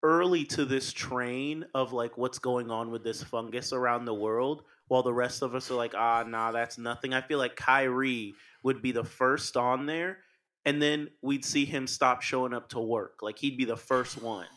[0.01, 4.63] early to this train of like what's going on with this fungus around the world
[4.87, 7.13] while the rest of us are like, ah, nah, that's nothing.
[7.13, 10.17] I feel like Kyrie would be the first on there,
[10.65, 13.19] and then we'd see him stop showing up to work.
[13.21, 14.47] Like he'd be the first one.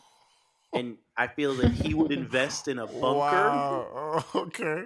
[0.73, 3.17] And I feel that he would invest in a bunker.
[3.17, 4.25] Wow.
[4.35, 4.85] Okay.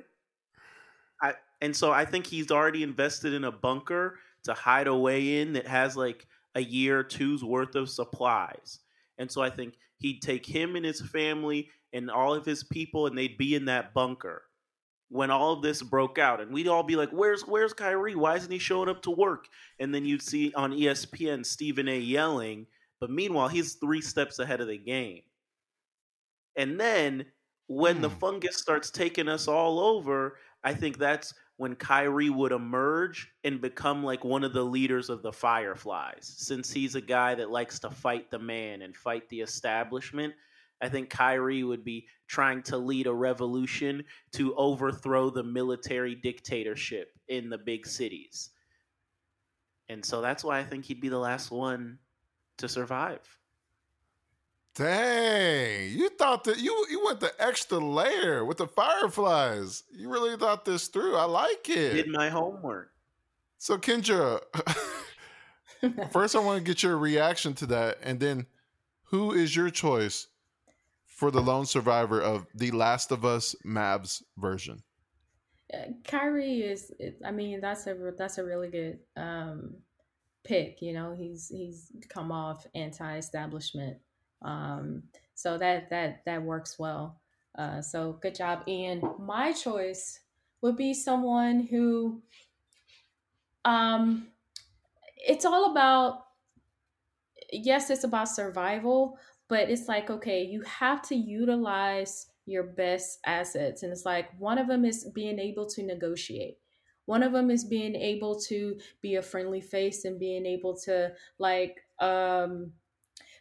[1.21, 5.53] I and so I think he's already invested in a bunker to hide away in
[5.53, 8.79] that has like a year or two's worth of supplies.
[9.17, 13.07] And so I think he'd take him and his family and all of his people
[13.07, 14.43] and they'd be in that bunker
[15.09, 18.35] when all of this broke out and we'd all be like where's where's Kyrie why
[18.35, 19.45] isn't he showing up to work
[19.79, 22.67] and then you'd see on ESPN Stephen A yelling
[22.99, 25.21] but meanwhile he's 3 steps ahead of the game
[26.57, 27.25] and then
[27.67, 28.17] when the hmm.
[28.17, 34.03] fungus starts taking us all over I think that's when Kyrie would emerge and become
[34.03, 37.89] like one of the leaders of the Fireflies since he's a guy that likes to
[37.89, 40.33] fight the man and fight the establishment
[40.81, 47.11] I think Kyrie would be trying to lead a revolution to overthrow the military dictatorship
[47.27, 48.51] in the big cities.
[49.89, 51.99] And so that's why I think he'd be the last one
[52.57, 53.36] to survive.
[54.77, 59.81] Dang, you thought that you you went the extra layer with the fireflies.
[59.91, 61.15] You really thought this through.
[61.15, 61.93] I like it.
[61.93, 62.91] Did my homework.
[63.57, 64.39] So Kendra,
[66.11, 68.45] first I want to get your reaction to that, and then
[69.05, 70.27] who is your choice
[71.07, 74.83] for the lone survivor of the Last of Us Mavs version?
[75.73, 76.91] Uh, Kyrie is.
[77.25, 79.77] I mean, that's a that's a really good um,
[80.43, 80.83] pick.
[80.83, 83.97] You know, he's he's come off anti-establishment,
[84.41, 85.03] um,
[85.35, 87.19] so that that that works well.
[87.57, 89.01] Uh, so good job, Ian.
[89.19, 90.19] My choice
[90.61, 92.21] would be someone who,
[93.65, 94.27] um,
[95.17, 96.25] it's all about.
[97.51, 103.83] Yes, it's about survival, but it's like okay you have to utilize your best assets
[103.83, 106.57] and it's like one of them is being able to negotiate
[107.05, 111.11] one of them is being able to be a friendly face and being able to
[111.39, 112.71] like um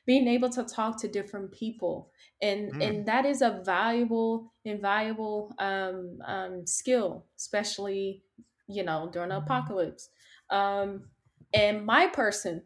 [0.06, 2.10] being able to talk to different people
[2.42, 2.82] and mm.
[2.86, 8.22] and that is a valuable invaluable um, um skill especially
[8.68, 10.08] you know during the apocalypse
[10.50, 11.02] um
[11.52, 12.62] and my person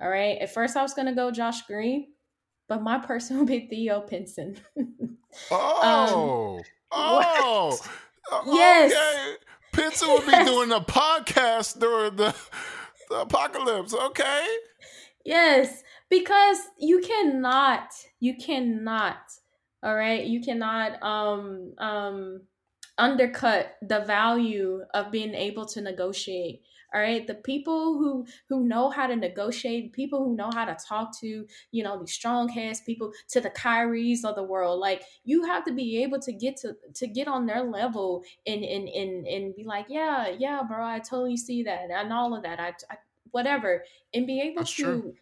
[0.00, 0.38] all right.
[0.38, 2.08] At first, I was gonna go Josh Green,
[2.68, 4.56] but my person would be Theo Pinson.
[5.50, 7.78] oh, um, oh,
[8.46, 8.92] yes.
[8.92, 9.36] Okay.
[9.72, 12.34] Pinson would be doing a podcast during the,
[13.10, 13.94] the apocalypse.
[13.94, 14.46] Okay.
[15.24, 17.90] Yes, because you cannot,
[18.20, 19.18] you cannot.
[19.82, 22.42] All right, you cannot um um
[22.98, 26.62] undercut the value of being able to negotiate
[26.94, 30.76] all right the people who who know how to negotiate people who know how to
[30.86, 35.02] talk to you know these strong heads people to the Kyries of the world like
[35.24, 38.88] you have to be able to get to to get on their level and and
[38.88, 42.58] and, and be like yeah yeah bro i totally see that and all of that
[42.58, 42.96] i, I
[43.30, 45.14] whatever and be able that's to true.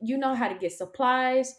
[0.00, 1.54] You know how to get supplies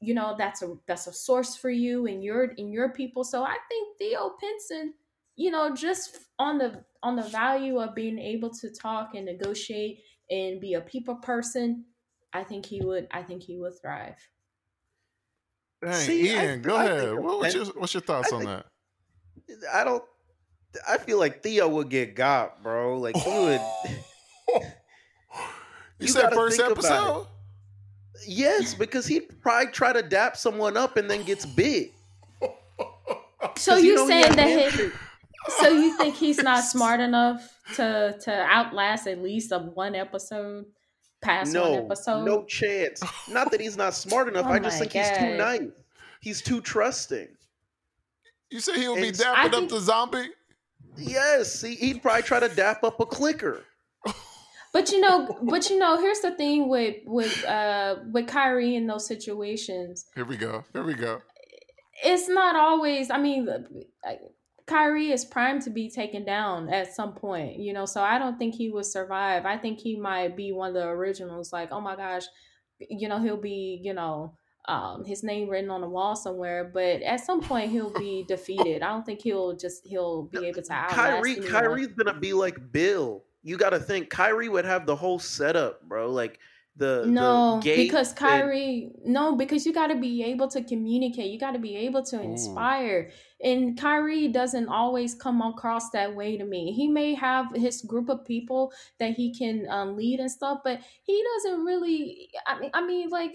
[0.00, 3.42] you know that's a that's a source for you and your and your people so
[3.42, 4.94] i think theo pinson
[5.36, 10.00] you know just on the on the value of being able to talk and negotiate
[10.30, 11.84] and be a people person
[12.32, 14.16] i think he would i think he would thrive
[15.82, 17.14] Dang, See, Ian, I, go I ahead.
[17.14, 18.62] What, what's, your, what's your thoughts I on think,
[19.48, 19.74] that?
[19.74, 20.04] I don't.
[20.88, 22.98] I feel like Theo would get got, bro.
[22.98, 23.60] Like he would.
[24.48, 24.60] you,
[25.98, 27.26] you said first episode.
[28.26, 31.92] Yes, because he'd probably try to dap someone up and then gets big.
[33.56, 34.90] So you, you saying that he,
[35.58, 40.66] so you think he's not smart enough to to outlast at least a one episode?
[41.20, 42.24] Past no, one episode?
[42.24, 43.02] No chance.
[43.28, 44.46] Not that he's not smart enough.
[44.46, 45.06] oh I just think God.
[45.06, 45.60] he's too nice.
[46.20, 47.28] He's too trusting.
[48.50, 50.28] You say he'll be dapping think, up the zombie?
[50.96, 53.64] Yes, he, he'd probably try to dap up a clicker.
[54.72, 58.86] But you know, but you know, here's the thing with with uh with Kyrie in
[58.86, 60.06] those situations.
[60.14, 60.64] Here we go.
[60.72, 61.20] Here we go.
[62.04, 63.10] It's not always.
[63.10, 63.48] I mean,
[64.66, 68.38] Kyrie is primed to be taken down at some point, you know, so I don't
[68.38, 69.44] think he would survive.
[69.44, 72.24] I think he might be one of the originals, like, oh my gosh,
[72.78, 74.34] you know, he'll be, you know,
[74.66, 78.82] um, his name written on the wall somewhere, but at some point he'll be defeated.
[78.82, 81.32] I don't think he'll just he'll be able to outlast Kyrie.
[81.32, 81.50] Anyone.
[81.50, 83.24] Kyrie's gonna be like Bill.
[83.42, 86.10] You got to think Kyrie would have the whole setup, bro.
[86.10, 86.38] Like
[86.76, 89.12] the no the because Kyrie and...
[89.12, 92.20] no because you got to be able to communicate you got to be able to
[92.20, 93.46] inspire Ooh.
[93.46, 98.08] and Kyrie doesn't always come across that way to me he may have his group
[98.08, 102.70] of people that he can um, lead and stuff but he doesn't really I mean
[102.72, 103.34] I mean like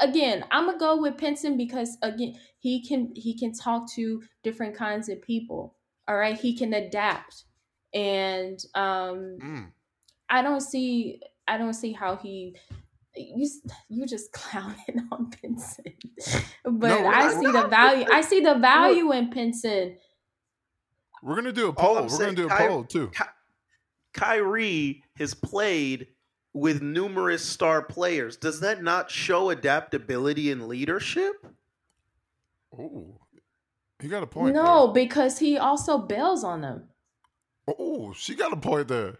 [0.00, 4.76] again I'm gonna go with Pinson because again he can he can talk to different
[4.76, 5.76] kinds of people
[6.08, 7.44] All right, he can adapt,
[7.94, 9.66] and um, mm.
[10.28, 12.56] I don't see I don't see how he
[13.16, 13.48] you
[13.88, 15.84] you just clowning on Pinson,
[16.64, 18.06] but no, I see the value.
[18.10, 19.96] I see the value in Pinson.
[21.22, 21.94] We're gonna do a poll.
[21.94, 23.08] We're gonna do a Ky- poll too.
[23.08, 23.24] Ky-
[24.12, 26.08] Kyrie has played
[26.52, 28.36] with numerous star players.
[28.36, 31.46] Does that not show adaptability and leadership?
[32.76, 33.18] Oh,
[34.00, 34.54] he got a point.
[34.54, 34.94] No, there.
[35.04, 36.88] because he also bails on them.
[37.78, 39.18] Oh, she got a point there.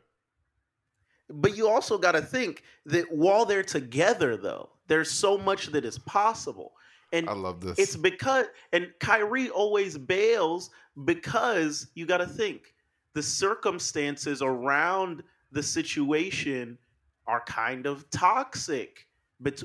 [1.29, 5.85] But you also got to think that while they're together, though, there's so much that
[5.85, 6.73] is possible.
[7.13, 7.79] And I love this.
[7.79, 10.71] It's because, and Kyrie always bails
[11.05, 12.75] because you got to think
[13.15, 15.23] the circumstances around
[15.53, 16.79] the situation
[17.27, 19.07] are kind of toxic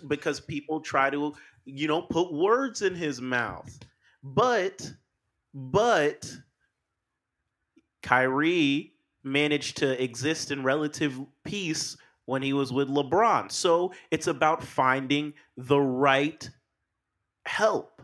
[0.08, 1.34] because people try to
[1.66, 3.78] you know put words in his mouth
[4.24, 4.92] but
[5.54, 6.36] but
[8.02, 8.94] Kyrie
[9.24, 13.52] managed to exist in relative peace when he was with LeBron.
[13.52, 16.50] So it's about finding the right
[17.46, 18.02] help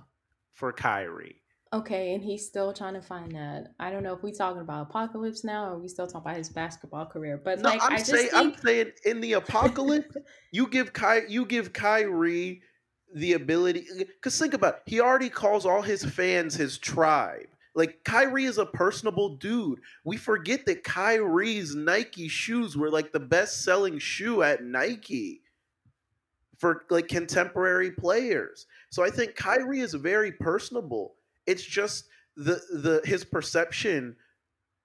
[0.54, 1.42] for Kyrie.
[1.74, 3.74] Okay, and he's still trying to find that.
[3.80, 6.50] I don't know if we're talking about apocalypse now, or we still talking about his
[6.50, 7.42] basketball career.
[7.44, 8.36] But no, like, I'm I saying, think...
[8.36, 10.16] I'm saying, in the apocalypse,
[10.52, 12.62] you give Ky, you give Kyrie
[13.16, 13.88] the ability.
[13.98, 17.48] Because think about, it, he already calls all his fans his tribe.
[17.76, 19.80] Like Kyrie is a personable dude.
[20.04, 25.42] We forget that Kyrie's Nike shoes were like the best selling shoe at Nike
[26.60, 28.68] for like contemporary players.
[28.90, 31.16] So I think Kyrie is very personable.
[31.48, 32.06] It's just
[32.38, 34.16] the the his perception,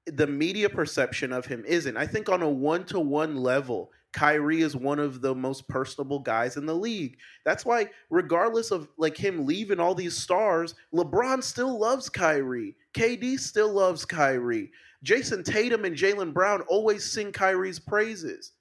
[0.06, 1.96] the media perception of him isn't.
[1.96, 6.20] I think on a one to one level, Kyrie is one of the most personable
[6.20, 7.18] guys in the league.
[7.44, 12.76] That's why, regardless of like him leaving all these stars, LeBron still loves Kyrie.
[12.94, 14.70] KD still loves Kyrie.
[15.04, 18.52] Jayson Tatum and Jaylen Brown always sing Kyrie's praises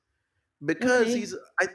[0.65, 1.19] because okay.
[1.19, 1.67] he's I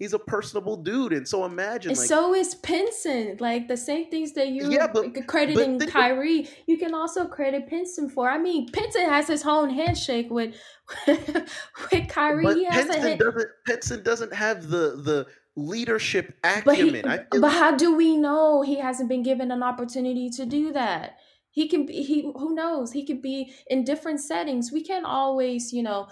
[0.00, 1.90] he's a personable dude, and so imagine.
[1.90, 3.36] And like, so is Pinson.
[3.38, 7.68] Like the same things that you yeah, but, crediting but Kyrie, you can also credit
[7.68, 8.28] Pinson for.
[8.28, 10.56] I mean, Pinson has his own handshake with
[11.06, 12.44] with Kyrie.
[12.44, 13.48] But Pinson doesn't.
[13.66, 17.02] Pinson doesn't have the the leadership acumen.
[17.04, 20.72] But, he, but how do we know he hasn't been given an opportunity to do
[20.72, 21.18] that?
[21.50, 22.02] He can be.
[22.02, 22.92] He who knows?
[22.92, 24.72] He could be in different settings.
[24.72, 26.08] We can't always, you know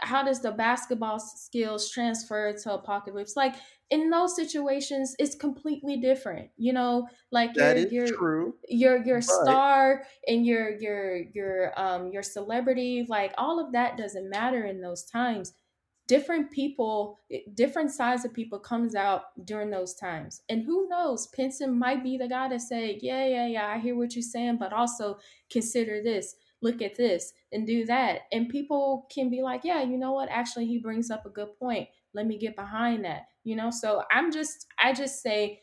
[0.00, 3.54] how does the basketball skills transfer to apocalypse like
[3.90, 7.08] in those situations it's completely different you know?
[7.30, 9.24] Like that your, is your, true your your but...
[9.24, 14.80] star and your your your um your celebrity like all of that doesn't matter in
[14.80, 15.54] those times.
[16.08, 17.18] Different people
[17.54, 20.42] different sides of people comes out during those times.
[20.48, 23.96] And who knows pinson might be the guy to say yeah yeah yeah i hear
[23.96, 25.18] what you're saying but also
[25.50, 28.20] consider this look at this and do that.
[28.32, 30.28] And people can be like, yeah, you know what?
[30.30, 31.88] Actually, he brings up a good point.
[32.14, 33.26] Let me get behind that.
[33.44, 35.60] You know, so I'm just, I just say,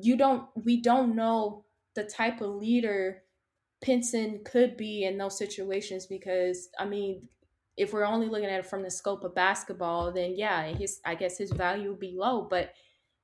[0.00, 3.22] you don't, we don't know the type of leader
[3.82, 7.28] Pinson could be in those situations because, I mean,
[7.76, 11.16] if we're only looking at it from the scope of basketball, then yeah, his, I
[11.16, 12.72] guess his value would be low, but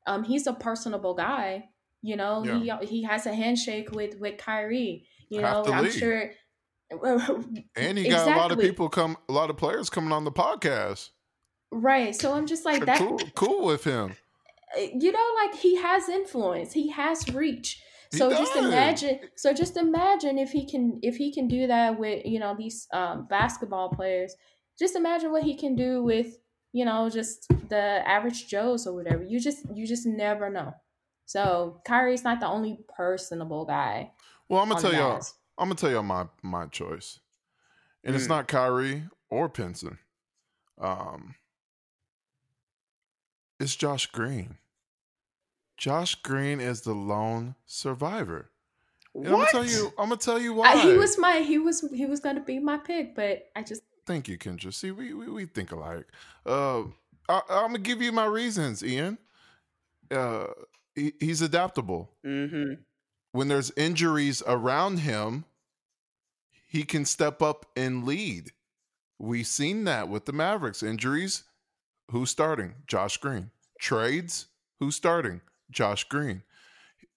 [0.07, 1.71] um, he's a personable guy.
[2.03, 2.79] You know, yeah.
[2.81, 5.07] he he has a handshake with with Kyrie.
[5.29, 6.33] You know, I'm sure
[6.91, 8.33] and he got exactly.
[8.33, 11.11] a lot of people come, a lot of players coming on the podcast.
[11.71, 12.15] Right.
[12.15, 12.99] So I'm just like that.
[12.99, 14.17] Cool, cool with him.
[14.77, 16.73] Eh, you know, like he has influence.
[16.73, 17.83] He has reach.
[18.13, 19.21] So just imagine.
[19.37, 22.89] So just imagine if he can, if he can do that with you know these
[22.93, 24.35] um, basketball players.
[24.79, 26.39] Just imagine what he can do with
[26.73, 29.23] you know just the average Joes or whatever.
[29.23, 30.75] You just you just never know.
[31.27, 34.11] So Kyrie's not the only personable guy.
[34.49, 35.23] Well, I'm gonna tell y'all.
[35.61, 37.21] I'm gonna tell you my my choice,
[38.03, 38.19] and mm.
[38.19, 39.99] it's not Kyrie or Pinson.
[40.81, 41.35] Um,
[43.61, 44.57] it's Josh Green.
[45.77, 48.51] Josh Green is the lone survivor.
[49.15, 49.33] And what?
[49.33, 49.93] I'm gonna tell you.
[49.99, 50.81] I'm gonna tell you why.
[50.81, 51.41] he was my.
[51.41, 51.85] He was.
[51.93, 53.83] He was gonna be my pick, but I just.
[54.07, 54.73] Thank you, Kendra.
[54.73, 56.07] See, we we, we think alike.
[56.47, 56.85] Uh,
[57.29, 59.19] I, am gonna give you my reasons, Ian.
[60.11, 60.47] Uh,
[60.95, 62.11] he, he's adaptable.
[62.25, 62.81] Mm-hmm.
[63.33, 65.45] When there's injuries around him,
[66.71, 68.53] he can step up and lead.
[69.19, 70.85] We've seen that with the Mavericks.
[70.85, 71.43] Injuries,
[72.13, 72.75] who's starting?
[72.87, 73.51] Josh Green.
[73.81, 74.47] Trades,
[74.79, 75.41] who's starting?
[75.73, 76.45] Josh Green.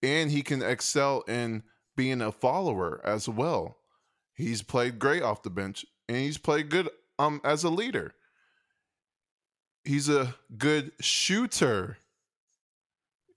[0.02, 1.62] And he can excel in
[1.96, 3.78] being a follower as well.
[4.34, 6.90] He's played great off the bench and he's played good
[7.20, 8.16] um as a leader.
[9.84, 11.98] He's a good shooter.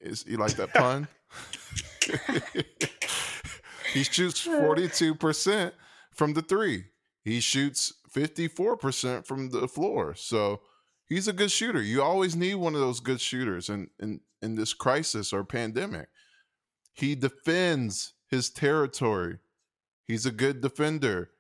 [0.01, 1.09] Is you like that pun?
[3.93, 5.73] he shoots 42%
[6.17, 6.87] from the three.
[7.23, 10.15] He shoots 54% from the floor.
[10.15, 10.61] So
[11.07, 11.83] he's a good shooter.
[11.83, 16.09] You always need one of those good shooters in, in, in this crisis or pandemic.
[16.93, 19.39] He defends his territory.
[20.07, 21.31] He's a good defender.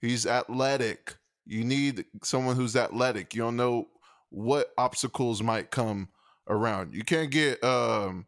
[0.00, 1.16] He's athletic.
[1.46, 3.34] You need someone who's athletic.
[3.34, 3.88] You don't know
[4.30, 6.08] what obstacles might come
[6.48, 6.94] around.
[6.94, 8.26] You can't get um,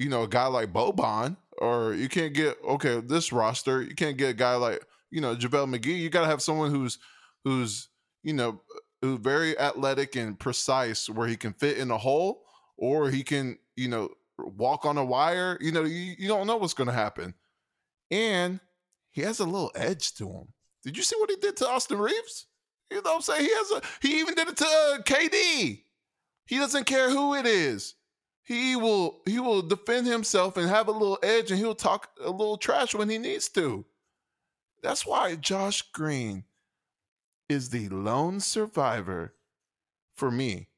[0.00, 4.16] you know, a guy like Boban, or you can't get okay, this roster, you can't
[4.16, 5.98] get a guy like, you know, JaVale McGee.
[5.98, 6.98] You gotta have someone who's
[7.44, 7.88] who's,
[8.22, 8.60] you know,
[9.02, 12.44] who's very athletic and precise where he can fit in a hole
[12.76, 15.58] or he can, you know, walk on a wire.
[15.60, 17.34] You know, you, you don't know what's gonna happen.
[18.10, 18.60] And
[19.10, 20.48] he has a little edge to him.
[20.82, 22.46] Did you see what he did to Austin Reaves?
[22.90, 23.44] You know what I'm saying?
[23.44, 25.82] He has a he even did it to uh, KD.
[26.46, 27.94] He doesn't care who it is.
[28.42, 32.30] He will he will defend himself and have a little edge and he'll talk a
[32.30, 33.84] little trash when he needs to.
[34.82, 36.44] That's why Josh Green
[37.48, 39.34] is the lone survivor
[40.16, 40.68] for me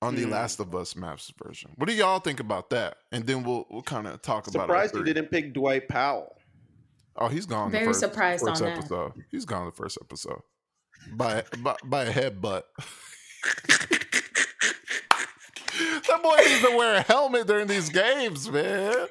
[0.00, 0.30] on the mm.
[0.30, 1.70] Last of Us Mavs version.
[1.76, 2.96] What do y'all think about that?
[3.12, 4.66] And then we'll we'll kind of talk Surprised about.
[4.66, 6.36] Surprised you didn't pick Dwight Powell.
[7.16, 7.70] Oh, he's gone.
[7.70, 9.14] Very first, surprised first on episode.
[9.14, 9.24] that.
[9.30, 10.40] He's gone the first episode
[11.12, 12.62] by by, by a headbutt.
[16.08, 19.06] that boy needs to wear a helmet during these games, man.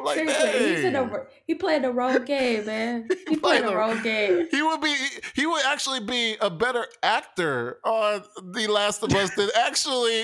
[0.04, 3.08] Like, Seriously, a, he played a role game, man.
[3.28, 4.48] He, he played a role game.
[4.50, 4.94] He would be.
[5.34, 8.22] He would actually be a better actor on
[8.52, 10.22] The Last of Us than actually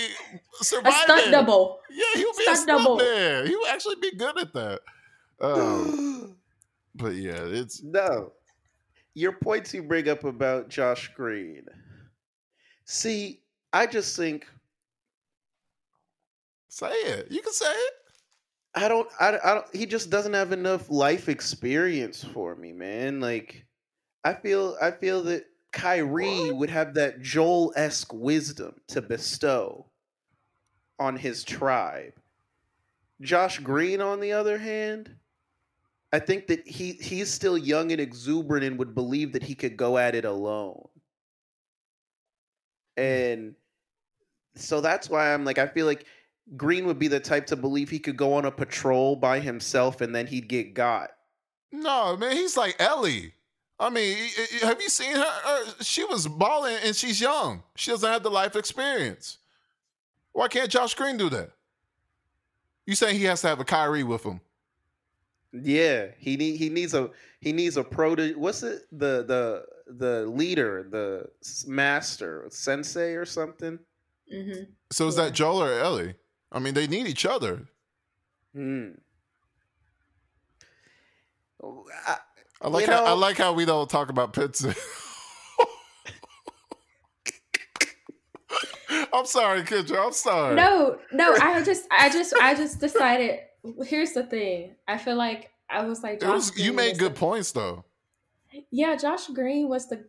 [0.61, 0.93] surviving.
[0.93, 1.81] A stunt double.
[1.91, 2.97] Yeah, he would be stunt a stunt double.
[2.97, 3.47] man.
[3.47, 4.81] He would actually be good at that.
[5.41, 6.37] Um,
[6.95, 8.33] but yeah, it's no.
[9.15, 11.65] Your points you bring up about Josh Green.
[12.85, 13.41] See,
[13.73, 14.47] I just think.
[16.69, 17.27] Say it.
[17.31, 17.93] You can say it.
[18.75, 19.67] I don't, I, I don't.
[19.75, 23.21] He just doesn't have enough life experience for me, man.
[23.21, 23.67] Like,
[24.25, 26.57] I feel, I feel that Kyrie what?
[26.57, 29.87] would have that Joel esque wisdom to bestow
[30.99, 32.15] on his tribe.
[33.21, 35.11] Josh Green, on the other hand,
[36.13, 39.77] I think that he he's still young and exuberant and would believe that he could
[39.77, 40.89] go at it alone.
[42.97, 43.03] Hmm.
[43.03, 43.55] And
[44.55, 46.07] so that's why I'm like I feel like
[46.57, 50.01] Green would be the type to believe he could go on a patrol by himself
[50.01, 51.11] and then he'd get got.
[51.73, 53.35] No, man, he's like Ellie.
[53.81, 54.17] I mean,
[54.63, 55.65] have you seen her?
[55.81, 57.63] She was balling and she's young.
[57.75, 59.39] She doesn't have the life experience.
[60.33, 61.51] Why can't Josh Green do that?
[62.87, 64.41] You saying he has to have a Kyrie with him?
[65.53, 68.15] Yeah, he need he needs a he needs a pro.
[68.17, 68.83] To, what's it?
[68.93, 71.29] The the the leader, the
[71.67, 73.79] master, sensei or something.
[74.33, 74.65] Mm-hmm.
[74.91, 76.15] So is that Joel or Ellie?
[76.55, 77.67] I mean, they need each other.
[78.55, 78.93] Hmm.
[82.07, 82.17] I,
[82.63, 84.75] I like how, know, I like how we don't talk about pizza.
[89.13, 90.07] I'm sorry, Kendra.
[90.07, 90.55] I'm sorry.
[90.55, 91.35] No, no.
[91.41, 93.41] I just, I just, I just decided
[93.87, 94.77] here's the thing.
[94.87, 97.85] I feel like I was like, was, you made good points though.
[98.71, 100.05] Yeah, Josh Green was the.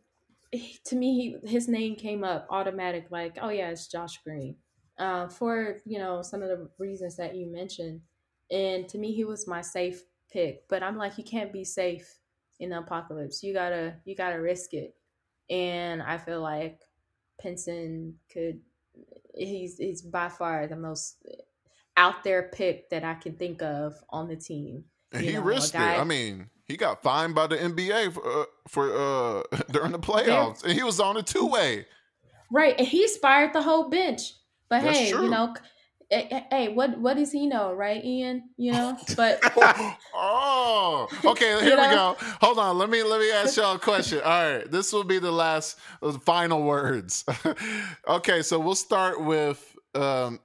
[0.86, 3.08] To me, he, his name came up automatic.
[3.10, 4.56] Like, oh yeah, it's Josh Green.
[4.98, 8.02] Uh, for you know some of the reasons that you mentioned,
[8.52, 10.68] and to me, he was my safe pick.
[10.70, 12.20] But I'm like, you can't be safe
[12.60, 13.44] in the apocalypse.
[13.44, 14.96] You gotta, you gotta risk it.
[15.50, 16.82] And I feel like
[17.42, 18.60] Pinson could.
[19.38, 21.18] He's he's by far the most
[21.98, 24.86] out there pick that I can think of on the team.
[25.12, 26.00] And you he know, risked guy, it.
[26.00, 30.64] I mean, he got fined by the NBA for, uh, for uh, during the playoffs,
[30.64, 31.86] and he was on a two way.
[32.52, 34.34] Right, and he inspired the whole bench.
[34.70, 35.26] But That's hey, true.
[35.26, 35.54] you know,
[36.10, 38.50] hey, what what does he know, right, Ian?
[38.58, 39.40] You know, but
[40.14, 41.60] oh, okay.
[41.62, 41.90] Here you know?
[41.90, 42.16] we go.
[42.42, 42.78] Hold on.
[42.78, 44.22] Let me let me ask y'all a question.
[44.24, 47.26] All right, this will be the last the final words.
[48.08, 50.40] okay, so we'll start with um,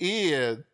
[0.00, 0.64] Ian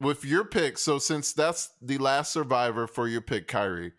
[0.00, 3.92] with your pick, so since that's the last survivor for your pick, Kyrie,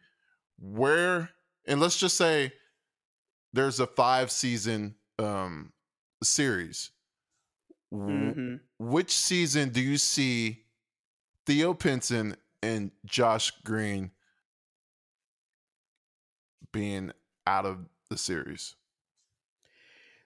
[0.57, 1.31] where
[1.65, 2.53] and let's just say
[3.53, 5.73] there's a five season um
[6.23, 6.91] series.
[7.93, 8.55] Mm-hmm.
[8.77, 10.63] Which season do you see
[11.45, 14.11] Theo Pinson and Josh Green
[16.71, 17.11] being
[17.47, 17.77] out of
[18.09, 18.75] the series?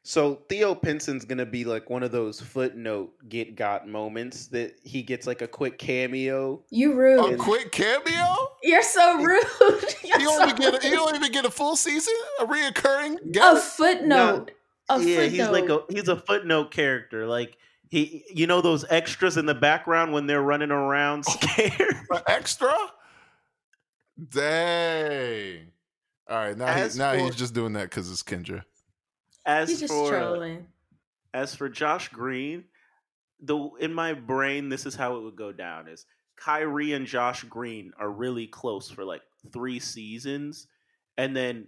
[0.06, 5.02] So Theo Pinson's gonna be like one of those footnote get got moments that he
[5.02, 6.62] gets like a quick cameo.
[6.70, 7.36] You rude.
[7.36, 8.36] A quick cameo?
[8.62, 9.44] You're so rude.
[10.04, 13.32] You're you don't even get a, you don't even get a full season, a reoccurring
[13.32, 13.58] guest?
[13.58, 14.48] a footnote.
[14.48, 14.54] No,
[14.90, 15.30] a yeah, footnote.
[15.30, 17.28] he's like a he's a footnote character.
[17.28, 17.58] Like
[17.90, 21.96] he, you know those extras in the background when they're running around scared.
[22.28, 22.74] extra?
[24.30, 25.68] Dang.
[26.30, 28.64] All right, now he, now for, he's just doing that because it's Kendra.
[29.46, 30.68] As he's for trolling.
[31.34, 32.64] as for Josh Green,
[33.42, 36.06] the in my brain, this is how it would go down: is
[36.36, 39.22] Kyrie and Josh Green are really close for like
[39.52, 40.68] three seasons,
[41.18, 41.68] and then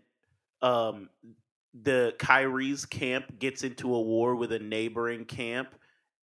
[0.62, 1.10] um
[1.84, 5.76] the Kyrie's camp gets into a war with a neighboring camp,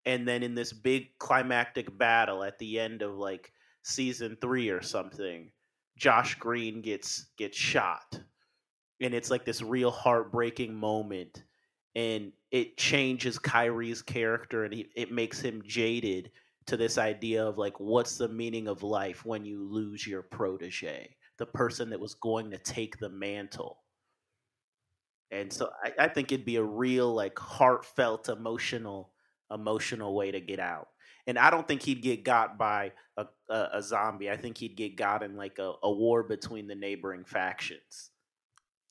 [0.06, 4.82] and then in this big climactic battle at the end of like season three or
[4.82, 5.50] something,
[5.96, 8.18] Josh Green gets gets shot,
[9.00, 11.44] and it's like this real heartbreaking moment,
[11.94, 16.30] and it changes Kyrie's character, and he, it makes him jaded
[16.66, 21.14] to this idea of like what's the meaning of life when you lose your protege,
[21.38, 23.81] the person that was going to take the mantle.
[25.32, 29.10] And so I, I think it'd be a real like heartfelt emotional
[29.50, 30.88] emotional way to get out.
[31.26, 34.30] And I don't think he'd get got by a, a, a zombie.
[34.30, 38.10] I think he'd get got in like a, a war between the neighboring factions.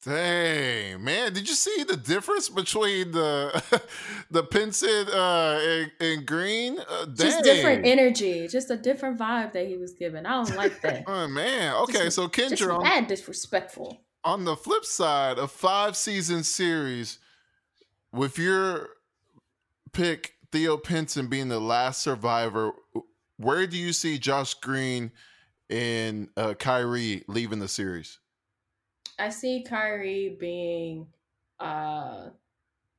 [0.04, 1.32] Dang, man!
[1.32, 3.82] Did you see the difference between the
[4.32, 6.80] the Pinson uh, and, and Green?
[6.80, 10.26] Uh, just different energy, just a different vibe that he was given.
[10.26, 11.04] I don't like that.
[11.08, 11.76] oh man!
[11.84, 14.02] Okay, just, so Kendra, just mad disrespectful.
[14.24, 17.18] On the flip side, a five season series
[18.14, 18.90] with your
[19.94, 22.74] pick Theo Pinson being the last survivor,
[23.38, 25.12] where do you see Josh Green
[25.70, 28.20] and uh, Kyrie leaving the series?
[29.18, 31.08] I see Kyrie being,
[31.60, 32.30] uh,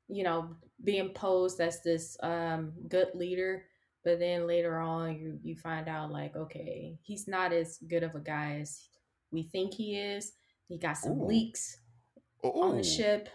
[0.09, 3.67] you know, being posed as this um, good leader,
[4.05, 8.15] but then later on you you find out like, okay, he's not as good of
[8.15, 8.89] a guy as
[9.31, 10.33] we think he is.
[10.73, 11.27] He got some Ooh.
[11.27, 11.77] leaks
[12.45, 12.49] Ooh.
[12.49, 13.29] on the ship.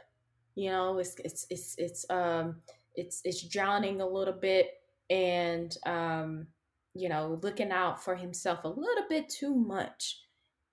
[0.55, 2.55] You know, it's it's it's it's um
[2.95, 4.71] it's it's drowning a little bit
[5.11, 6.47] and um,
[6.95, 10.21] you know looking out for himself a little bit too much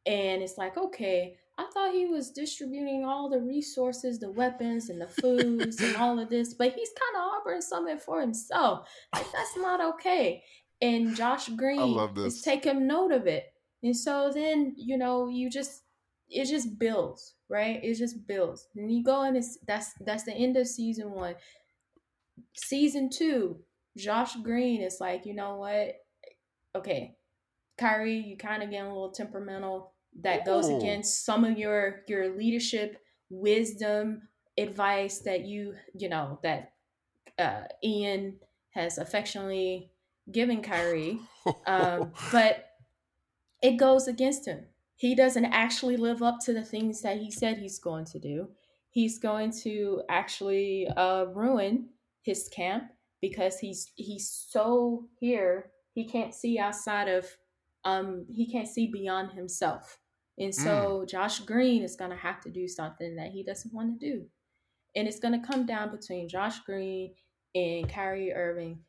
[0.07, 5.01] and it's like okay i thought he was distributing all the resources the weapons and
[5.01, 9.27] the foods and all of this but he's kind of harboring something for himself like
[9.33, 10.43] that's not okay
[10.81, 13.53] and josh green is taking note of it
[13.83, 15.84] and so then you know you just
[16.29, 20.33] it just builds right it just builds and you go and it's that's that's the
[20.33, 21.35] end of season one
[22.55, 23.59] season two,
[23.97, 25.97] Josh Green is like, you know what?
[26.75, 27.17] Okay,
[27.79, 29.93] Kyrie, you kind of getting a little temperamental.
[30.23, 32.99] That goes against some of your your leadership
[33.31, 36.73] wisdom, advice that you you know that
[37.37, 38.37] uh, Ian
[38.71, 39.91] has affectionately
[40.31, 41.19] given Kyrie,
[41.67, 42.65] um, but
[43.61, 44.67] it goes against him.
[44.97, 48.49] He doesn't actually live up to the things that he said he's going to do.
[48.91, 51.89] He's going to actually uh, ruin
[52.23, 52.85] his camp
[53.21, 57.27] because he's he's so here he can't see outside of
[57.87, 59.99] um he can't see beyond himself
[60.39, 61.09] and so mm.
[61.09, 64.25] josh green is going to have to do something that he doesn't want to do
[64.95, 67.15] and it's going to come down between josh green
[67.55, 68.81] and Kyrie Irving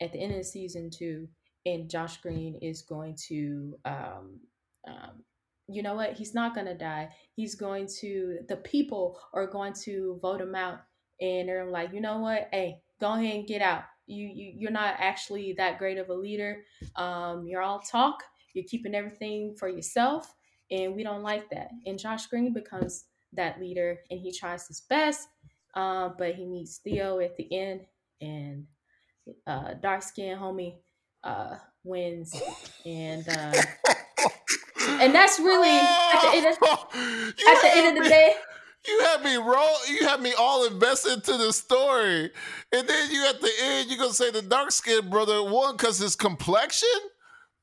[0.00, 1.26] at the end of season two
[1.66, 4.38] and josh green is going to um,
[4.86, 5.24] um
[5.70, 9.72] you know what he's not going to die he's going to the people are going
[9.72, 10.80] to vote him out
[11.20, 12.48] and they're like, you know what?
[12.52, 13.84] Hey, go ahead and get out.
[14.06, 16.64] You you you're not actually that great of a leader.
[16.96, 18.22] Um, you're all talk.
[18.54, 20.34] You're keeping everything for yourself,
[20.70, 21.68] and we don't like that.
[21.86, 23.04] And Josh Green becomes
[23.34, 25.28] that leader, and he tries his best,
[25.74, 27.82] uh, but he meets Theo at the end,
[28.20, 28.66] and
[29.46, 30.78] uh, dark skin homie
[31.22, 32.34] uh, wins,
[32.84, 33.62] and uh,
[35.00, 38.34] and that's really at the end of, at the end of the day
[38.86, 39.76] you had me roll.
[39.88, 42.30] You had me all invested to the story,
[42.72, 45.98] and then you at the end you're gonna say the dark skinned brother won because
[45.98, 46.88] his complexion.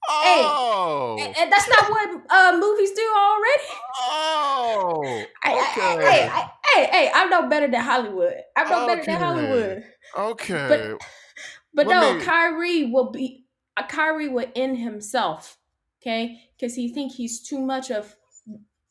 [0.10, 3.64] Oh, hey, and that's not what uh, movies do already.
[4.00, 5.26] Oh, okay.
[5.44, 8.36] Hey, hey, hey, hey, I'm no better than Hollywood.
[8.56, 8.96] I'm no okay.
[8.96, 9.84] better than Hollywood.
[10.18, 11.02] Okay, but
[11.74, 12.24] but Let no, me...
[12.24, 13.46] Kyrie will be.
[13.76, 15.57] Uh, Kyrie will end himself.
[16.08, 18.16] Okay, because he think he's too much of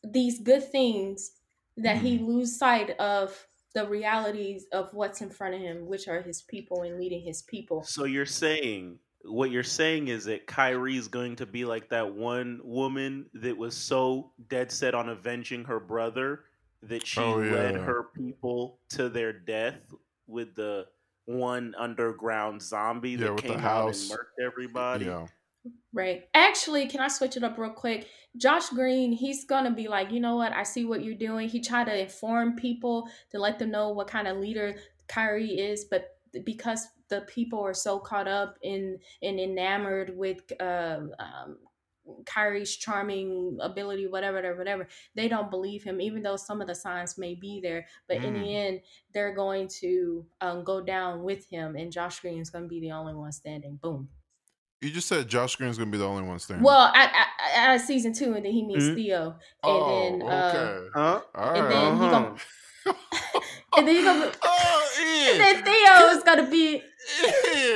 [0.04, 1.32] these good things
[1.78, 2.26] that he mm-hmm.
[2.26, 6.82] lose sight of the realities of what's in front of him, which are his people
[6.82, 7.82] and leading his people.
[7.84, 12.60] So you're saying what you're saying is that Kyrie's going to be like that one
[12.62, 16.44] woman that was so dead set on avenging her brother
[16.82, 17.52] that she oh, yeah.
[17.52, 19.80] led her people to their death
[20.26, 20.86] with the
[21.24, 25.06] one underground zombie yeah, that came out and murked everybody.
[25.06, 25.26] Yeah.
[25.92, 26.24] Right.
[26.34, 28.08] Actually, can I switch it up real quick?
[28.36, 30.52] Josh Green, he's gonna be like, you know what?
[30.52, 31.48] I see what you're doing.
[31.48, 34.76] He tried to inform people to let them know what kind of leader
[35.08, 41.00] Kyrie is, but because the people are so caught up in and enamored with uh,
[41.18, 41.56] um,
[42.24, 44.88] Kyrie's charming ability, whatever, whatever, whatever.
[45.14, 47.86] They don't believe him, even though some of the signs may be there.
[48.08, 48.24] But mm.
[48.24, 48.54] in the mm.
[48.54, 48.80] end,
[49.12, 52.80] they're going to um, go down with him, and Josh Green is going to be
[52.80, 53.78] the only one standing.
[53.82, 54.08] Boom.
[54.82, 56.62] You just said Josh Green is going to be the only one standing.
[56.62, 58.94] Well, at, at, at season two, and then he meets mm-hmm.
[58.94, 60.88] Theo, and oh, then uh, okay.
[60.94, 61.20] huh?
[61.34, 62.04] and then uh-huh.
[62.04, 62.36] he gonna.
[63.78, 66.82] and then he gonna, oh, and then Theo is gonna be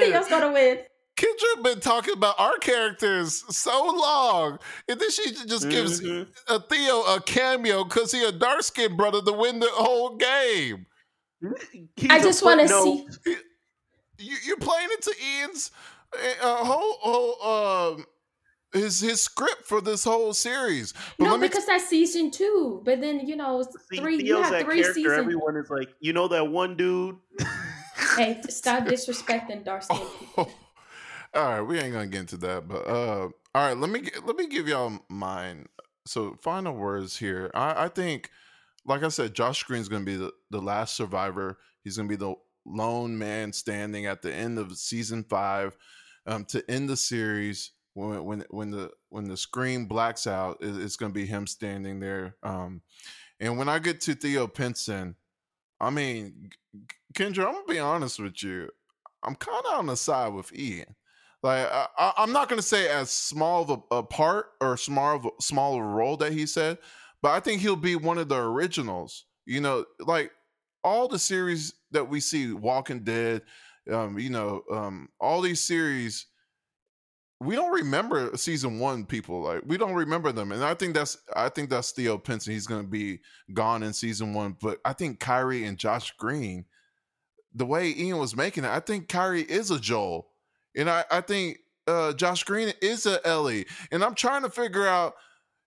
[0.01, 0.78] Theo's gonna win.
[1.16, 6.30] Kendra been talking about our characters so long, and then she just gives mm-hmm.
[6.53, 10.86] a Theo a cameo because he a dark skinned brother to win the whole game.
[11.96, 13.07] He's I just want to see.
[14.18, 15.70] You, are playing into Ian's
[16.14, 18.04] uh, whole, whole um
[18.72, 20.94] his his script for this whole series.
[21.18, 22.82] But no, because t- that's season two.
[22.84, 24.18] But then you know, see, three.
[24.18, 25.18] Theo's you have three seasons.
[25.18, 27.16] Everyone is like, you know, that one dude.
[28.16, 30.50] hey, stop disrespecting dark skinned people.
[31.34, 34.36] All right, we ain't gonna get into that, but uh, all right, let me let
[34.36, 35.66] me give y'all mine.
[36.06, 37.50] So, final words here.
[37.54, 38.30] I, I think,
[38.84, 41.58] like I said, Josh Green's gonna be the, the last survivor.
[41.84, 42.34] He's gonna be the
[42.66, 45.76] lone man standing at the end of season five
[46.27, 47.73] um, to end the series.
[47.95, 52.37] When when when the when the screen blacks out, it's gonna be him standing there.
[52.43, 52.83] Um,
[53.41, 55.16] and when I get to Theo Pinson,
[55.81, 56.51] I mean,
[57.14, 58.71] Kendra, I'm gonna be honest with you.
[59.23, 60.95] I'm kind of on the side with Ian.
[61.43, 65.16] Like I, am not going to say as small of a, a, part or small
[65.16, 66.77] of a, small of a role that he said,
[67.23, 69.25] but I think he'll be one of the originals.
[69.47, 70.33] You know, like
[70.85, 73.43] all the series that we see, Walking Dead,
[73.91, 76.26] um, you know, um, all these series,
[77.41, 79.43] we don't remember season one people.
[79.43, 82.53] Like we don't remember them, and I think that's I think that's Theo Pinson.
[82.53, 83.20] He's going to be
[83.53, 86.66] gone in season one, but I think Kyrie and Josh Green,
[87.55, 90.31] the way Ian was making it, I think Kyrie is a Joel
[90.76, 93.66] and I, I think uh, Josh Green is a Ellie.
[93.91, 95.14] And I'm trying to figure out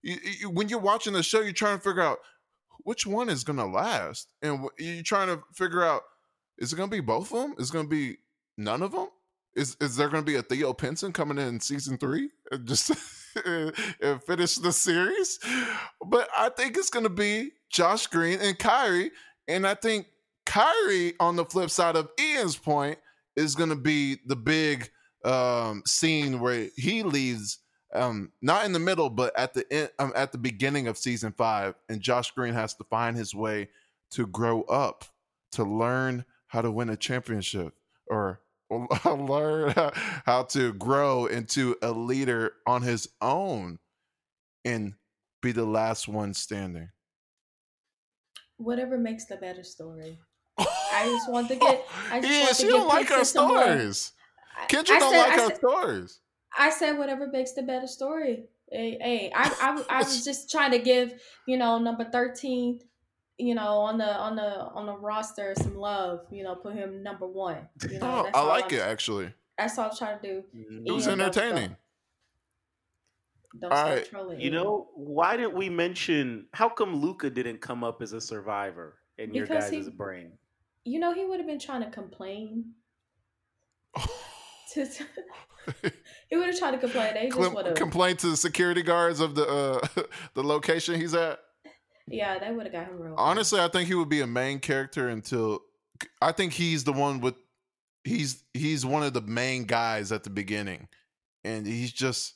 [0.01, 2.19] you, you, when you're watching the show, you're trying to figure out
[2.79, 6.01] which one is going to last, and you're trying to figure out
[6.57, 7.55] is it going to be both of them?
[7.57, 8.17] Is it going to be
[8.57, 9.07] none of them?
[9.55, 12.67] Is is there going to be a Theo Pinson coming in, in season three and
[12.67, 12.91] just
[13.45, 15.39] and finish the series?
[16.03, 19.11] But I think it's going to be Josh Green and Kyrie,
[19.47, 20.07] and I think
[20.45, 22.97] Kyrie on the flip side of Ian's point
[23.35, 24.89] is going to be the big
[25.23, 27.59] um, scene where he leaves,
[27.93, 31.31] um, not in the middle, but at the end, um, at the beginning of season
[31.31, 33.69] five, and Josh Green has to find his way
[34.11, 35.05] to grow up,
[35.53, 37.73] to learn how to win a championship,
[38.05, 38.39] or,
[39.05, 39.73] learn
[40.25, 43.79] how to grow into a leader on his own,
[44.63, 44.93] and
[45.41, 46.89] be the last one standing.
[48.57, 50.19] Whatever makes the better story.
[50.57, 51.85] I just want to get.
[52.11, 54.11] I just yeah, want she to don't like our stories.
[54.69, 56.19] Kendra I don't said, like I her said, stories.
[56.55, 58.45] I said whatever makes the better story.
[58.71, 61.13] Hey, hey I, I, I was just trying to give
[61.47, 62.79] you know number thirteen,
[63.37, 66.21] you know on the on the on the roster some love.
[66.31, 67.67] You know, put him number one.
[67.89, 69.33] You know, oh, I like I'm, it actually.
[69.57, 70.43] That's all I'm trying to do.
[70.55, 70.87] Mm-hmm.
[70.87, 71.75] It was entertaining.
[73.59, 74.09] Don't All right.
[74.39, 78.95] You know, why didn't we mention how come Luka didn't come up as a survivor
[79.19, 80.31] in because your guys' he, brain?
[80.85, 82.71] you know, he would have been trying to complain.
[84.73, 84.85] to,
[86.29, 87.13] he would have tried to complain.
[87.13, 89.87] They just would have complain to the security guards of the uh,
[90.33, 91.39] the location he's at.
[92.07, 93.15] Yeah, they would have got him real.
[93.17, 95.61] Honestly, I think he would be a main character until
[96.21, 97.35] I think he's the one with
[98.03, 100.87] he's he's one of the main guys at the beginning,
[101.43, 102.35] and he's just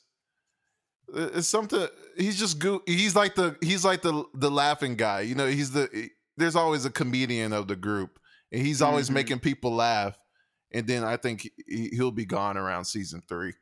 [1.14, 1.86] it's something.
[2.16, 2.82] He's just go.
[2.86, 5.20] He's like the he's like the the laughing guy.
[5.20, 6.10] You know, he's the.
[6.36, 8.18] There's always a comedian of the group,
[8.52, 9.14] and he's always mm-hmm.
[9.14, 10.16] making people laugh.
[10.72, 13.54] And then I think he'll be gone around season three.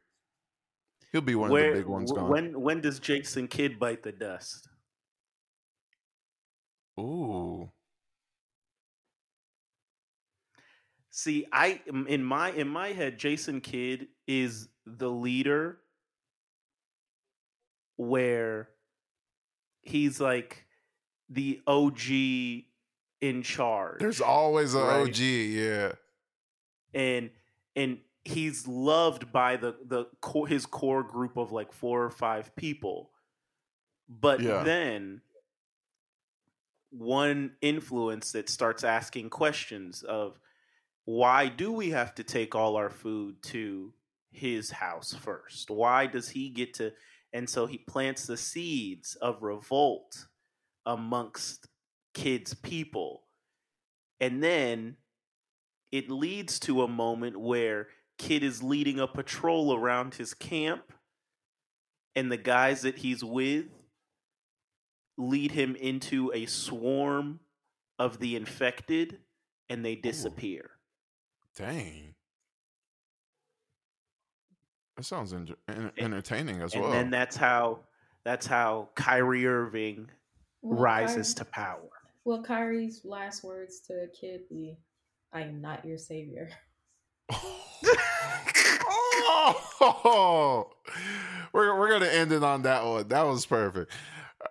[1.13, 2.29] He'll be one Where, of the big ones gone.
[2.29, 4.69] When when does Jason Kidd bite the dust?
[6.99, 7.70] Ooh.
[11.11, 15.78] See, I in my in my head, Jason Kidd is the leader
[17.97, 18.68] where
[19.82, 20.66] he's like
[21.30, 22.11] the OG
[23.20, 24.01] in charge.
[24.01, 25.09] There's always an right?
[25.09, 25.92] OG, yeah.
[26.92, 27.30] And
[27.74, 32.55] and he's loved by the the core, his core group of like four or five
[32.57, 33.11] people.
[34.09, 34.62] But yeah.
[34.62, 35.22] then
[36.99, 40.38] one influence that starts asking questions of
[41.05, 43.92] why do we have to take all our food to
[44.30, 45.70] his house first?
[45.70, 46.92] Why does he get to
[47.32, 50.26] and so he plants the seeds of revolt
[50.86, 51.68] amongst
[52.14, 53.24] Kidd's people.
[54.20, 54.97] And then
[55.92, 60.94] it leads to a moment where Kidd is leading a patrol around his camp
[62.14, 63.66] and the guys that he's with
[65.17, 67.41] lead him into a swarm
[67.99, 69.19] of the infected
[69.69, 70.71] and they disappear.
[70.71, 71.64] Ooh.
[71.64, 72.14] Dang.
[74.97, 76.93] That sounds en- entertaining as and well.
[76.93, 77.81] And then that's how
[78.25, 80.09] that's how Kyrie Irving
[80.62, 81.91] well, rises Kyrie, to power.
[82.25, 84.79] Well, Kyrie's last words to a kid be,
[85.33, 86.49] "I am not your savior."
[89.81, 90.71] oh,
[91.53, 93.09] we're we're gonna end it on that one.
[93.09, 93.93] That was perfect.